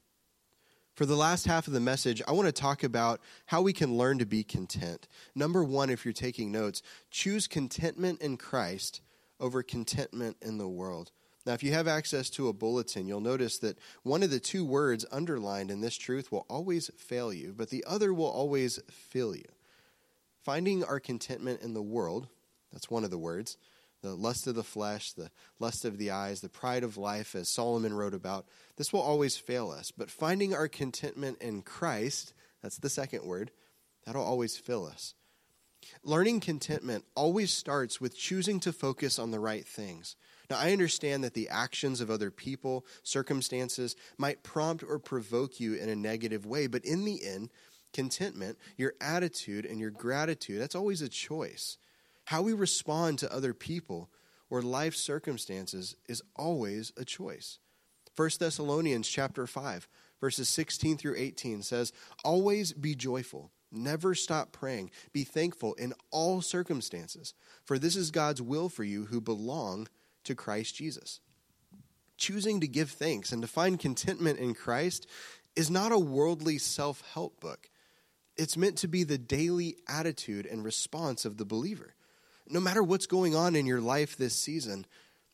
For 0.95 1.07
the 1.07 1.17
last 1.17 1.47
half 1.47 1.67
of 1.67 1.73
the 1.73 1.81
message, 1.81 2.23
I 2.27 2.33
want 2.33 2.47
to 2.47 2.53
talk 2.53 2.85
about 2.85 3.21
how 3.47 3.63
we 3.63 3.73
can 3.73 3.97
learn 3.97 4.19
to 4.19 4.27
be 4.27 4.45
content. 4.45 5.09
Number 5.35 5.65
one, 5.65 5.91
if 5.91 6.05
you're 6.05 6.13
taking 6.13 6.53
notes, 6.53 6.83
choose 7.11 7.49
contentment 7.49 8.21
in 8.21 8.37
Christ 8.37 9.01
over 9.41 9.63
contentment 9.63 10.37
in 10.41 10.59
the 10.59 10.69
world. 10.69 11.11
Now, 11.47 11.53
if 11.53 11.63
you 11.63 11.73
have 11.73 11.87
access 11.87 12.31
to 12.31 12.49
a 12.49 12.55
bulletin, 12.55 13.07
you'll 13.07 13.21
notice 13.21 13.59
that 13.59 13.79
one 14.03 14.23
of 14.23 14.31
the 14.31 14.41
two 14.41 14.65
words 14.65 15.05
underlined 15.13 15.71
in 15.71 15.83
this 15.83 15.97
truth 15.97 16.33
will 16.33 16.47
always 16.49 16.91
fail 16.97 17.33
you, 17.33 17.55
but 17.57 17.69
the 17.69 17.85
other 17.87 18.15
will 18.15 18.31
always 18.31 18.81
fill 18.91 19.37
you. 19.37 19.45
Finding 20.43 20.83
our 20.85 21.01
contentment 21.01 21.61
in 21.61 21.75
the 21.75 21.83
world, 21.83 22.29
that's 22.73 22.91
one 22.91 23.05
of 23.05 23.11
the 23.11 23.19
words. 23.19 23.59
the 24.05 24.15
lust 24.15 24.47
of 24.47 24.55
the 24.55 24.63
flesh, 24.63 25.13
the 25.13 25.31
lust 25.59 25.85
of 25.85 25.97
the 25.97 26.11
eyes, 26.11 26.43
the 26.43 26.49
pride 26.49 26.85
of 26.85 26.99
life, 26.99 27.35
as 27.35 27.49
Solomon 27.49 27.95
wrote 27.95 28.13
about, 28.13 28.47
this 28.77 28.93
will 28.93 29.01
always 29.01 29.37
fail 29.37 29.71
us. 29.71 29.91
But 29.91 30.11
finding 30.11 30.55
our 30.55 30.69
contentment 30.69 31.39
in 31.41 31.63
Christ, 31.63 32.35
that's 32.63 32.77
the 32.77 32.91
second 32.91 33.25
word, 33.25 33.51
that'll 34.05 34.23
always 34.23 34.59
fill 34.59 34.87
us. 34.87 35.15
Learning 36.03 36.39
contentment 36.39 37.05
always 37.15 37.51
starts 37.51 38.01
with 38.01 38.17
choosing 38.17 38.61
to 38.61 38.73
focus 38.73 39.19
on 39.19 39.31
the 39.31 39.41
right 39.41 39.67
things. 39.67 40.17
Now, 40.51 40.59
I 40.59 40.73
understand 40.73 41.25
that 41.25 41.35
the 41.35 41.49
actions 41.49 42.01
of 42.01 42.11
other 42.11 42.31
people, 42.31 42.87
circumstances, 43.03 43.97
might 44.19 44.43
prompt 44.43 44.83
or 44.83 44.99
provoke 44.99 45.61
you 45.61 45.75
in 45.75 45.89
a 45.89 45.97
negative 45.97 46.45
way, 46.45 46.67
but 46.67 46.85
in 46.85 47.05
the 47.05 47.25
end, 47.25 47.51
contentment, 47.93 48.59
your 48.77 48.95
attitude, 49.01 49.65
and 49.65 49.81
your 49.81 49.91
gratitude, 49.91 50.61
that's 50.61 50.75
always 50.75 51.01
a 51.01 51.09
choice. 51.09 51.79
How 52.27 52.43
we 52.43 52.53
respond 52.53 53.19
to 53.21 53.33
other 53.33 53.55
people 53.55 54.11
or 54.51 54.63
life 54.63 54.95
circumstances 54.95 55.97
is 56.09 56.23
always 56.37 56.93
a 56.97 57.05
choice. 57.05 57.59
1 58.17 58.31
Thessalonians 58.39 59.09
chapter 59.09 59.47
5 59.47 59.89
verses 60.21 60.49
16 60.49 60.97
through 60.97 61.17
18 61.17 61.63
says, 61.63 61.93
"Always 62.25 62.73
be 62.73 62.95
joyful, 62.95 63.53
never 63.71 64.15
stop 64.15 64.53
praying, 64.53 64.91
be 65.13 65.23
thankful 65.23 65.75
in 65.75 65.93
all 66.11 66.41
circumstances, 66.41 67.35
for 67.63 67.79
this 67.79 67.95
is 67.95 68.11
God's 68.11 68.41
will 68.41 68.71
for 68.71 68.85
you 68.85 69.07
who 69.07 69.21
belong 69.21 69.87
to 70.25 70.35
Christ 70.35 70.75
Jesus." 70.75 71.21
Choosing 72.17 72.61
to 72.61 72.69
give 72.69 72.91
thanks 72.91 73.33
and 73.33 73.43
to 73.43 73.49
find 73.49 73.79
contentment 73.79 74.39
in 74.39 74.55
Christ 74.55 75.07
is 75.57 75.71
not 75.71 75.93
a 75.93 75.99
worldly 75.99 76.59
self-help 76.59 77.41
book. 77.41 77.71
It's 78.37 78.57
meant 78.57 78.79
to 78.79 78.89
be 78.89 79.05
the 79.05 79.19
daily 79.19 79.77
attitude 79.89 80.47
and 80.47 80.65
response 80.65 81.25
of 81.25 81.37
the 81.37 81.45
believer 81.45 81.95
no 82.49 82.61
matter 82.61 82.83
what's 82.83 83.07
going 83.07 83.35
on 83.35 83.57
in 83.57 83.67
your 83.67 83.81
life 83.81 84.17
this 84.17 84.35
season, 84.35 84.87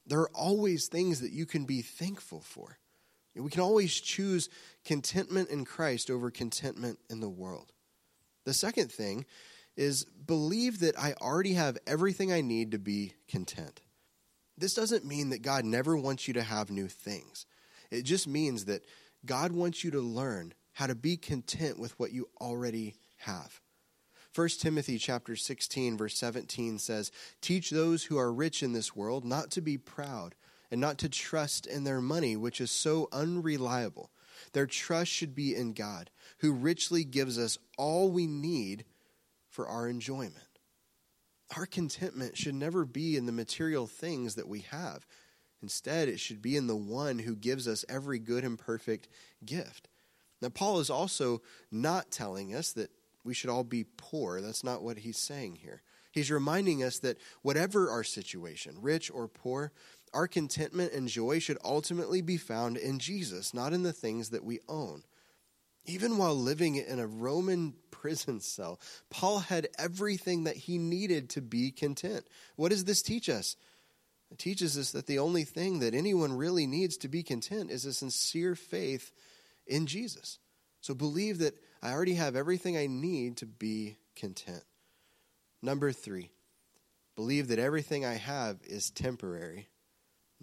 there 0.07 0.21
are 0.21 0.31
always 0.31 0.87
things 0.87 1.21
that 1.21 1.33
you 1.33 1.47
can 1.47 1.65
be 1.65 1.83
thankful 1.83 2.41
for. 2.41 2.79
We 3.35 3.51
can 3.51 3.61
always 3.61 3.95
choose 3.95 4.51
contentment 4.85 5.51
in 5.51 5.65
Christ 5.65 6.11
over 6.11 6.31
contentment 6.31 6.99
in 7.09 7.21
the 7.21 7.29
world. 7.29 7.73
The 8.45 8.53
second 8.53 8.93
thing 8.93 9.25
is 9.77 10.05
believe 10.05 10.81
that 10.81 10.99
I 10.99 11.15
already 11.15 11.55
have 11.55 11.79
everything 11.87 12.33
I 12.33 12.43
need 12.43 12.73
to 12.73 12.79
be 12.79 13.15
content. 13.29 13.81
This 14.61 14.75
doesn't 14.75 15.07
mean 15.07 15.31
that 15.31 15.41
God 15.41 15.65
never 15.65 15.97
wants 15.97 16.29
you 16.29 16.35
to 16.35 16.43
have 16.43 16.71
new 16.71 16.87
things. 16.87 17.47
It 17.91 18.03
just 18.03 18.29
means 18.29 18.67
that 18.67 18.85
God 19.25 19.53
wants 19.53 19.83
you 19.83 19.91
to 19.93 20.01
learn 20.01 20.53
how 20.75 20.87
to 20.87 20.95
be 20.95 21.17
content 21.17 21.79
with 21.79 21.99
what 21.99 22.13
you 22.13 22.29
already 22.41 22.97
have. 23.19 23.61
1 24.35 24.49
Timothy 24.61 24.99
chapter 24.99 25.35
16 25.35 25.97
verse 25.97 26.17
17 26.19 26.79
says, 26.79 27.11
"Teach 27.41 27.71
those 27.71 28.05
who 28.05 28.19
are 28.19 28.33
rich 28.33 28.63
in 28.63 28.73
this 28.73 28.95
world 28.95 29.25
not 29.25 29.51
to 29.53 29.63
be 29.63 29.79
proud 29.79 30.35
and 30.71 30.79
not 30.79 30.99
to 30.99 31.09
trust 31.09 31.67
in 31.67 31.85
their 31.85 32.03
money 32.03 32.37
which 32.37 32.61
is 32.61 32.71
so 32.71 33.09
unreliable. 33.13 34.11
Their 34.53 34.67
trust 34.67 35.11
should 35.11 35.35
be 35.35 35.55
in 35.55 35.73
God, 35.73 36.11
who 36.39 36.53
richly 36.53 37.03
gives 37.03 37.39
us 37.39 37.57
all 37.79 38.11
we 38.11 38.27
need 38.27 38.85
for 39.49 39.67
our 39.67 39.89
enjoyment." 39.89 40.50
Our 41.57 41.67
contentment 41.67 42.37
should 42.37 42.55
never 42.55 42.85
be 42.85 43.17
in 43.17 43.27
the 43.27 43.33
material 43.33 43.87
things 43.87 44.37
that 44.37 44.49
we 44.49 44.61
have. 44.71 45.07
Instead, 45.63 46.09
it 46.09 46.21
should 46.21 46.41
be 46.41 46.57
in 46.57 46.67
the 46.67 46.77
one 46.77 47.19
who 47.19 47.35
gives 47.35 47.67
us 47.69 47.85
every 47.89 48.19
good 48.19 48.45
and 48.45 48.59
perfect 48.59 49.09
gift. 49.45 49.89
Now, 50.41 50.49
Paul 50.49 50.79
is 50.79 50.91
also 50.91 51.43
not 51.71 52.11
telling 52.11 52.55
us 52.55 52.73
that 52.73 52.91
we 53.25 53.35
should 53.35 53.51
all 53.51 53.65
be 53.65 53.85
poor. 53.97 54.41
That's 54.41 54.65
not 54.65 54.83
what 54.83 54.99
he's 54.99 55.19
saying 55.19 55.57
here. 55.57 55.83
He's 56.13 56.31
reminding 56.31 56.83
us 56.83 56.99
that 57.01 57.19
whatever 57.43 57.91
our 57.91 58.03
situation, 58.03 58.77
rich 58.81 59.11
or 59.11 59.29
poor, 59.29 59.73
our 60.13 60.27
contentment 60.27 60.93
and 60.93 61.09
joy 61.09 61.39
should 61.39 61.59
ultimately 61.65 62.23
be 62.23 62.37
found 62.37 62.77
in 62.77 62.99
Jesus, 62.99 63.55
not 63.55 63.73
in 63.73 63.83
the 63.83 63.93
things 63.93 64.31
that 64.31 64.45
we 64.45 64.61
own. 64.69 65.05
Even 65.87 66.19
while 66.19 66.35
living 66.35 66.77
in 66.77 66.99
a 66.99 67.07
Roman 67.07 67.75
prison 67.91 68.41
cell, 68.41 68.81
Paul 69.09 69.41
had 69.41 69.69
everything 69.79 70.45
that 70.45 70.57
he 70.57 70.79
needed 70.79 71.31
to 71.31 71.41
be 71.41 71.71
content. 71.71 72.27
What 72.57 72.71
does 72.71 72.85
this 72.85 73.03
teach 73.03 73.29
us? 73.29 73.57
It 74.31 74.39
teaches 74.39 74.79
us 74.79 74.93
that 74.93 75.07
the 75.07 75.19
only 75.19 75.45
thing 75.45 75.81
that 75.81 75.95
anyone 75.95 76.33
really 76.33 76.67
needs 76.67 76.97
to 76.99 77.09
be 77.09 77.23
content 77.23 77.71
is 77.71 77.85
a 77.85 77.93
sincere 77.93 78.55
faith 78.55 79.11
in 79.67 79.87
Jesus. 79.87 80.39
So 80.81 80.95
believe 80.95 81.39
that 81.39 81.55
I 81.83 81.93
already 81.93 82.15
have 82.15 82.37
everything 82.37 82.77
I 82.77 82.87
need 82.87 83.39
to 83.39 83.47
be 83.47 83.97
content. 84.15 84.63
Number 85.63 85.93
three, 85.93 86.31
believe 87.17 87.49
that 87.49 87.59
everything 87.59 88.05
I 88.05 88.15
have 88.15 88.59
is 88.65 88.91
temporary. 88.91 89.69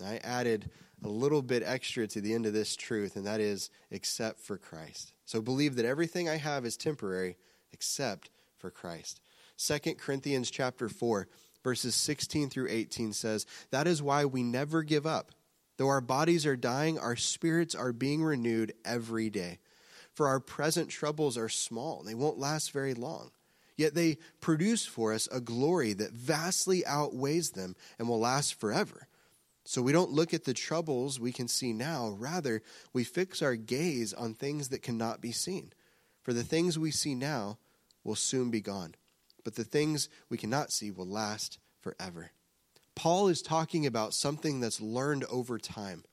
I 0.04 0.18
added 0.18 0.70
a 1.04 1.08
little 1.08 1.42
bit 1.42 1.64
extra 1.66 2.08
to 2.08 2.22
the 2.22 2.34
end 2.34 2.46
of 2.46 2.54
this 2.54 2.76
truth, 2.76 3.16
and 3.16 3.26
that 3.26 3.40
is 3.40 3.70
except 3.90 4.40
for 4.40 4.58
Christ. 4.58 5.14
So 5.28 5.42
believe 5.42 5.76
that 5.76 5.86
everything 5.86 6.30
I 6.30 6.38
have 6.38 6.66
is 6.66 6.78
temporary 6.78 7.36
except 7.74 8.30
for 8.58 8.72
Christ. 8.72 9.20
2 9.58 9.96
Corinthians 9.96 10.50
chapter 10.50 10.88
4, 10.88 11.28
verses 11.66 11.96
16 11.96 12.50
through 12.50 12.70
18 12.70 13.12
says, 13.12 13.46
That 13.70 13.88
is 13.88 14.02
why 14.02 14.24
we 14.24 14.42
never 14.42 14.84
give 14.84 15.06
up. 15.06 15.34
Though 15.76 15.90
our 15.90 16.00
bodies 16.00 16.46
are 16.46 16.56
dying, 16.56 16.98
our 16.98 17.18
spirits 17.18 17.76
are 17.76 17.92
being 17.92 18.24
renewed 18.24 18.72
every 18.86 19.30
day. 19.30 19.60
For 20.14 20.30
our 20.30 20.40
present 20.40 20.90
troubles 20.90 21.38
are 21.38 21.50
small, 21.50 22.04
they 22.04 22.16
won't 22.16 22.40
last 22.40 22.72
very 22.72 22.94
long. 22.94 23.32
Yet 23.76 23.96
they 23.96 24.20
produce 24.40 24.86
for 24.86 25.14
us 25.14 25.28
a 25.30 25.42
glory 25.42 25.92
that 25.92 26.14
vastly 26.14 26.86
outweighs 26.86 27.52
them 27.52 27.76
and 28.00 28.08
will 28.08 28.22
last 28.22 28.58
forever. 28.58 29.10
So 29.68 29.82
we 29.82 29.92
don't 29.92 30.12
look 30.14 30.34
at 30.34 30.46
the 30.46 30.54
troubles 30.54 31.20
we 31.20 31.34
can 31.34 31.50
see 31.50 31.74
now, 31.74 32.16
rather, 32.18 32.62
we 32.94 33.04
fix 33.04 33.42
our 33.42 33.58
gaze 33.58 34.14
on 34.14 34.34
things 34.34 34.70
that 34.70 34.82
cannot 34.82 35.20
be 35.20 35.34
seen. 35.34 35.74
For 36.22 36.32
the 36.32 36.46
things 36.46 36.80
we 36.80 36.90
see 36.90 37.16
now 37.16 37.58
will 38.02 38.16
soon 38.16 38.50
be 38.50 38.62
gone, 38.62 38.96
but 39.44 39.56
the 39.56 39.66
things 39.66 40.08
we 40.30 40.38
cannot 40.38 40.72
see 40.72 40.90
will 40.90 41.06
last 41.06 41.60
forever. 41.82 42.32
Paul 42.96 43.28
is 43.28 43.42
talking 43.42 43.86
about 43.86 44.14
something 44.14 44.62
that's 44.62 44.80
learned 44.80 45.26
over 45.26 45.58
time. 45.60 46.06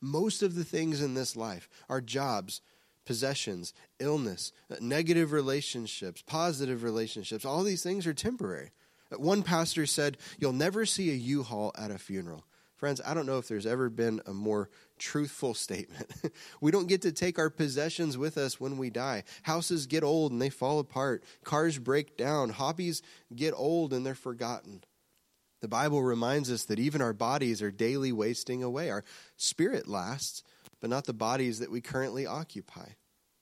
Most 0.00 0.42
of 0.42 0.54
the 0.54 0.64
things 0.64 1.02
in 1.02 1.12
this 1.12 1.36
life, 1.36 1.68
our 1.90 2.00
jobs, 2.00 2.62
possessions, 3.04 3.74
illness, 3.98 4.50
uh, 4.70 4.76
negative 4.80 5.32
relationships, 5.32 6.22
positive 6.26 6.82
relationships, 6.82 7.44
all 7.44 7.64
these 7.64 7.82
things 7.82 8.06
are 8.06 8.14
temporary. 8.14 8.70
Uh, 9.12 9.18
one 9.18 9.42
pastor 9.42 9.84
said, 9.84 10.16
You'll 10.38 10.54
never 10.54 10.86
see 10.86 11.10
a 11.10 11.14
U 11.14 11.42
Haul 11.42 11.70
at 11.76 11.90
a 11.90 11.98
funeral. 11.98 12.46
Friends, 12.76 13.00
I 13.06 13.14
don't 13.14 13.26
know 13.26 13.38
if 13.38 13.46
there's 13.46 13.66
ever 13.66 13.88
been 13.88 14.20
a 14.26 14.32
more 14.32 14.68
truthful 14.98 15.54
statement. 15.54 16.10
we 16.60 16.70
don't 16.70 16.88
get 16.88 17.02
to 17.02 17.12
take 17.12 17.38
our 17.38 17.50
possessions 17.50 18.18
with 18.18 18.36
us 18.36 18.58
when 18.58 18.76
we 18.76 18.90
die. 18.90 19.22
Houses 19.42 19.86
get 19.86 20.02
old 20.02 20.32
and 20.32 20.42
they 20.42 20.50
fall 20.50 20.80
apart. 20.80 21.22
Cars 21.44 21.78
break 21.78 22.16
down. 22.16 22.50
Hobbies 22.50 23.00
get 23.34 23.54
old 23.56 23.92
and 23.92 24.04
they're 24.04 24.14
forgotten. 24.14 24.82
The 25.60 25.68
Bible 25.68 26.02
reminds 26.02 26.50
us 26.50 26.64
that 26.64 26.78
even 26.78 27.00
our 27.00 27.14
bodies 27.14 27.62
are 27.62 27.70
daily 27.70 28.12
wasting 28.12 28.62
away. 28.62 28.90
Our 28.90 29.04
spirit 29.36 29.88
lasts, 29.88 30.42
but 30.80 30.90
not 30.90 31.04
the 31.04 31.14
bodies 31.14 31.60
that 31.60 31.70
we 31.70 31.80
currently 31.80 32.26
occupy. 32.26 32.88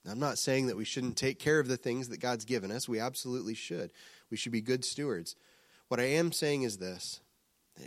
I'm 0.09 0.21
not 0.21 0.39
saying 0.39 0.67
that 0.67 0.77
we 0.77 0.85
shouldn't 0.85 1.17
take 1.17 1.39
care 1.39 1.59
of 1.59 1.69
the 1.69 1.77
things 1.77 2.09
that 2.09 2.21
God's 2.21 2.45
given 2.45 2.71
us. 2.71 2.89
We 2.89 3.01
absolutely 3.01 3.55
should. 3.55 3.93
We 4.31 4.37
should 4.37 4.53
be 4.53 4.61
good 4.61 4.85
stewards. 4.85 5.37
What 5.89 6.01
I 6.01 6.05
am 6.05 6.33
saying 6.33 6.63
is 6.63 6.79
this 6.79 7.21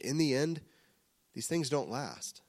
in 0.02 0.18
the 0.18 0.34
end, 0.34 0.62
these 1.36 1.48
things 1.48 1.70
don't 1.70 1.92
last. 1.92 2.42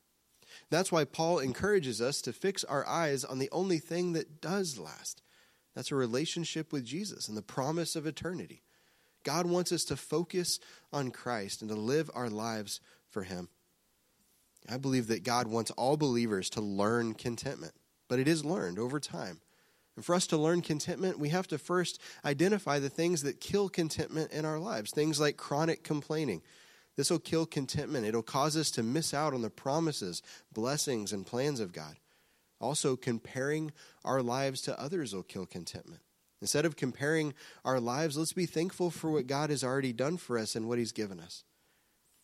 That's 0.70 0.90
why 0.90 1.04
Paul 1.04 1.38
encourages 1.38 2.00
us 2.00 2.22
to 2.22 2.32
fix 2.32 2.64
our 2.64 2.86
eyes 2.86 3.24
on 3.24 3.38
the 3.38 3.50
only 3.52 3.78
thing 3.78 4.14
that 4.14 4.40
does 4.40 4.78
last. 4.78 5.22
That's 5.74 5.92
a 5.92 5.96
relationship 5.96 6.72
with 6.72 6.84
Jesus 6.84 7.28
and 7.28 7.36
the 7.36 7.42
promise 7.42 7.96
of 7.96 8.06
eternity. 8.06 8.62
God 9.22 9.46
wants 9.46 9.72
us 9.72 9.84
to 9.84 9.96
focus 9.96 10.58
on 10.92 11.10
Christ 11.10 11.60
and 11.60 11.68
to 11.68 11.76
live 11.76 12.10
our 12.14 12.30
lives 12.30 12.80
for 13.10 13.24
Him. 13.24 13.48
I 14.68 14.78
believe 14.78 15.08
that 15.08 15.24
God 15.24 15.46
wants 15.46 15.70
all 15.72 15.96
believers 15.96 16.48
to 16.50 16.60
learn 16.60 17.14
contentment, 17.14 17.74
but 18.08 18.18
it 18.18 18.28
is 18.28 18.44
learned 18.44 18.78
over 18.78 18.98
time. 18.98 19.40
And 19.96 20.04
for 20.04 20.14
us 20.14 20.26
to 20.28 20.36
learn 20.36 20.62
contentment, 20.62 21.18
we 21.18 21.30
have 21.30 21.48
to 21.48 21.58
first 21.58 22.00
identify 22.24 22.78
the 22.78 22.90
things 22.90 23.22
that 23.22 23.40
kill 23.40 23.68
contentment 23.68 24.32
in 24.32 24.44
our 24.44 24.58
lives, 24.58 24.90
things 24.90 25.18
like 25.18 25.36
chronic 25.36 25.82
complaining. 25.82 26.42
This 26.96 27.10
will 27.10 27.18
kill 27.18 27.46
contentment. 27.46 28.06
It'll 28.06 28.22
cause 28.22 28.56
us 28.56 28.70
to 28.72 28.82
miss 28.82 29.12
out 29.12 29.34
on 29.34 29.42
the 29.42 29.50
promises, 29.50 30.22
blessings, 30.52 31.12
and 31.12 31.26
plans 31.26 31.60
of 31.60 31.72
God. 31.72 31.96
Also, 32.60 32.96
comparing 32.96 33.72
our 34.04 34.22
lives 34.22 34.62
to 34.62 34.80
others 34.80 35.14
will 35.14 35.22
kill 35.22 35.44
contentment. 35.44 36.00
Instead 36.40 36.64
of 36.64 36.76
comparing 36.76 37.34
our 37.64 37.80
lives, 37.80 38.16
let's 38.16 38.32
be 38.32 38.46
thankful 38.46 38.90
for 38.90 39.10
what 39.10 39.26
God 39.26 39.50
has 39.50 39.62
already 39.62 39.92
done 39.92 40.16
for 40.16 40.38
us 40.38 40.56
and 40.56 40.68
what 40.68 40.78
He's 40.78 40.92
given 40.92 41.20
us. 41.20 41.44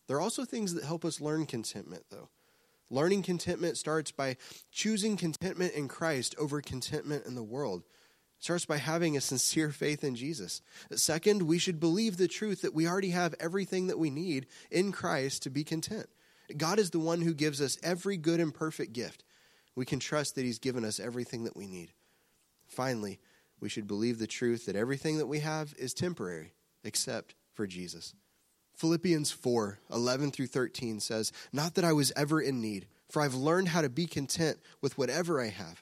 There 0.07 0.17
are 0.17 0.21
also 0.21 0.43
things 0.43 0.73
that 0.73 0.83
help 0.83 1.05
us 1.05 1.21
learn 1.21 1.45
contentment, 1.45 2.05
though. 2.09 2.29
Learning 2.89 3.23
contentment 3.23 3.77
starts 3.77 4.11
by 4.11 4.37
choosing 4.71 5.17
contentment 5.17 5.73
in 5.73 5.87
Christ 5.87 6.35
over 6.37 6.61
contentment 6.61 7.25
in 7.25 7.35
the 7.35 7.43
world. 7.43 7.83
Starts 8.43 8.65
by 8.65 8.75
having 8.75 9.15
a 9.15 9.21
sincere 9.21 9.71
faith 9.71 10.03
in 10.03 10.15
Jesus. 10.15 10.61
Second, 10.91 11.43
we 11.43 11.57
should 11.57 11.79
believe 11.79 12.17
the 12.17 12.27
truth 12.27 12.61
that 12.61 12.73
we 12.73 12.85
already 12.85 13.11
have 13.11 13.33
everything 13.39 13.87
that 13.87 13.97
we 13.97 14.09
need 14.09 14.47
in 14.69 14.91
Christ 14.91 15.43
to 15.43 15.49
be 15.49 15.63
content. 15.63 16.07
God 16.57 16.77
is 16.77 16.89
the 16.89 16.99
one 16.99 17.21
who 17.21 17.33
gives 17.33 17.61
us 17.61 17.77
every 17.81 18.17
good 18.17 18.41
and 18.41 18.53
perfect 18.53 18.91
gift. 18.91 19.23
We 19.75 19.85
can 19.85 19.99
trust 19.99 20.35
that 20.35 20.43
He's 20.43 20.59
given 20.59 20.83
us 20.83 20.99
everything 20.99 21.45
that 21.45 21.55
we 21.55 21.67
need. 21.67 21.93
Finally, 22.67 23.21
we 23.61 23.69
should 23.69 23.87
believe 23.87 24.19
the 24.19 24.27
truth 24.27 24.65
that 24.65 24.75
everything 24.75 25.19
that 25.19 25.27
we 25.27 25.39
have 25.39 25.73
is 25.79 25.93
temporary, 25.93 26.51
except 26.83 27.35
for 27.53 27.65
Jesus. 27.65 28.13
Philippians 28.75 29.31
4 29.31 29.79
11 29.89 30.31
through 30.31 30.47
13 30.47 30.99
says, 30.99 31.31
Not 31.53 31.75
that 31.75 31.85
I 31.85 31.93
was 31.93 32.11
ever 32.17 32.41
in 32.41 32.59
need, 32.59 32.87
for 33.09 33.21
I've 33.21 33.35
learned 33.35 33.69
how 33.69 33.81
to 33.81 33.89
be 33.89 34.05
content 34.05 34.57
with 34.81 34.97
whatever 34.97 35.39
I 35.39 35.47
have. 35.47 35.81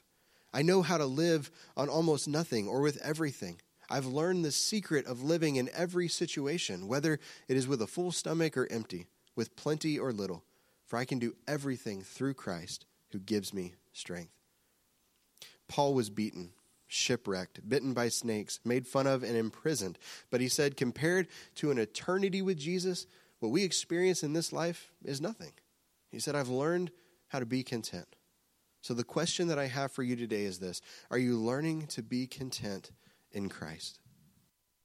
I 0.52 0.62
know 0.62 0.82
how 0.82 0.98
to 0.98 1.06
live 1.06 1.50
on 1.76 1.88
almost 1.88 2.28
nothing 2.28 2.68
or 2.68 2.80
with 2.80 3.00
everything. 3.02 3.60
I've 3.88 4.06
learned 4.06 4.44
the 4.44 4.52
secret 4.52 5.06
of 5.06 5.22
living 5.22 5.56
in 5.56 5.70
every 5.74 6.08
situation, 6.08 6.88
whether 6.88 7.18
it 7.48 7.56
is 7.56 7.68
with 7.68 7.82
a 7.82 7.86
full 7.86 8.12
stomach 8.12 8.56
or 8.56 8.70
empty, 8.70 9.06
with 9.36 9.56
plenty 9.56 9.98
or 9.98 10.12
little, 10.12 10.44
for 10.86 10.98
I 10.98 11.04
can 11.04 11.18
do 11.18 11.34
everything 11.46 12.02
through 12.02 12.34
Christ 12.34 12.86
who 13.10 13.18
gives 13.18 13.52
me 13.52 13.74
strength. 13.92 14.32
Paul 15.68 15.94
was 15.94 16.10
beaten, 16.10 16.52
shipwrecked, 16.86 17.66
bitten 17.66 17.94
by 17.94 18.08
snakes, 18.08 18.60
made 18.64 18.86
fun 18.86 19.06
of, 19.06 19.22
and 19.22 19.36
imprisoned. 19.36 19.98
But 20.30 20.40
he 20.40 20.48
said, 20.48 20.76
compared 20.76 21.28
to 21.56 21.70
an 21.70 21.78
eternity 21.78 22.42
with 22.42 22.58
Jesus, 22.58 23.06
what 23.40 23.50
we 23.50 23.64
experience 23.64 24.22
in 24.22 24.34
this 24.34 24.52
life 24.52 24.92
is 25.04 25.20
nothing. 25.20 25.52
He 26.10 26.18
said, 26.18 26.34
I've 26.34 26.48
learned 26.48 26.90
how 27.28 27.38
to 27.38 27.46
be 27.46 27.62
content. 27.62 28.16
So, 28.82 28.94
the 28.94 29.04
question 29.04 29.46
that 29.48 29.60
I 29.60 29.66
have 29.66 29.92
for 29.92 30.02
you 30.02 30.16
today 30.16 30.42
is 30.42 30.58
this 30.58 30.82
Are 31.10 31.18
you 31.18 31.38
learning 31.38 31.86
to 31.88 32.02
be 32.02 32.26
content 32.26 32.90
in 33.30 33.48
Christ? 33.48 34.01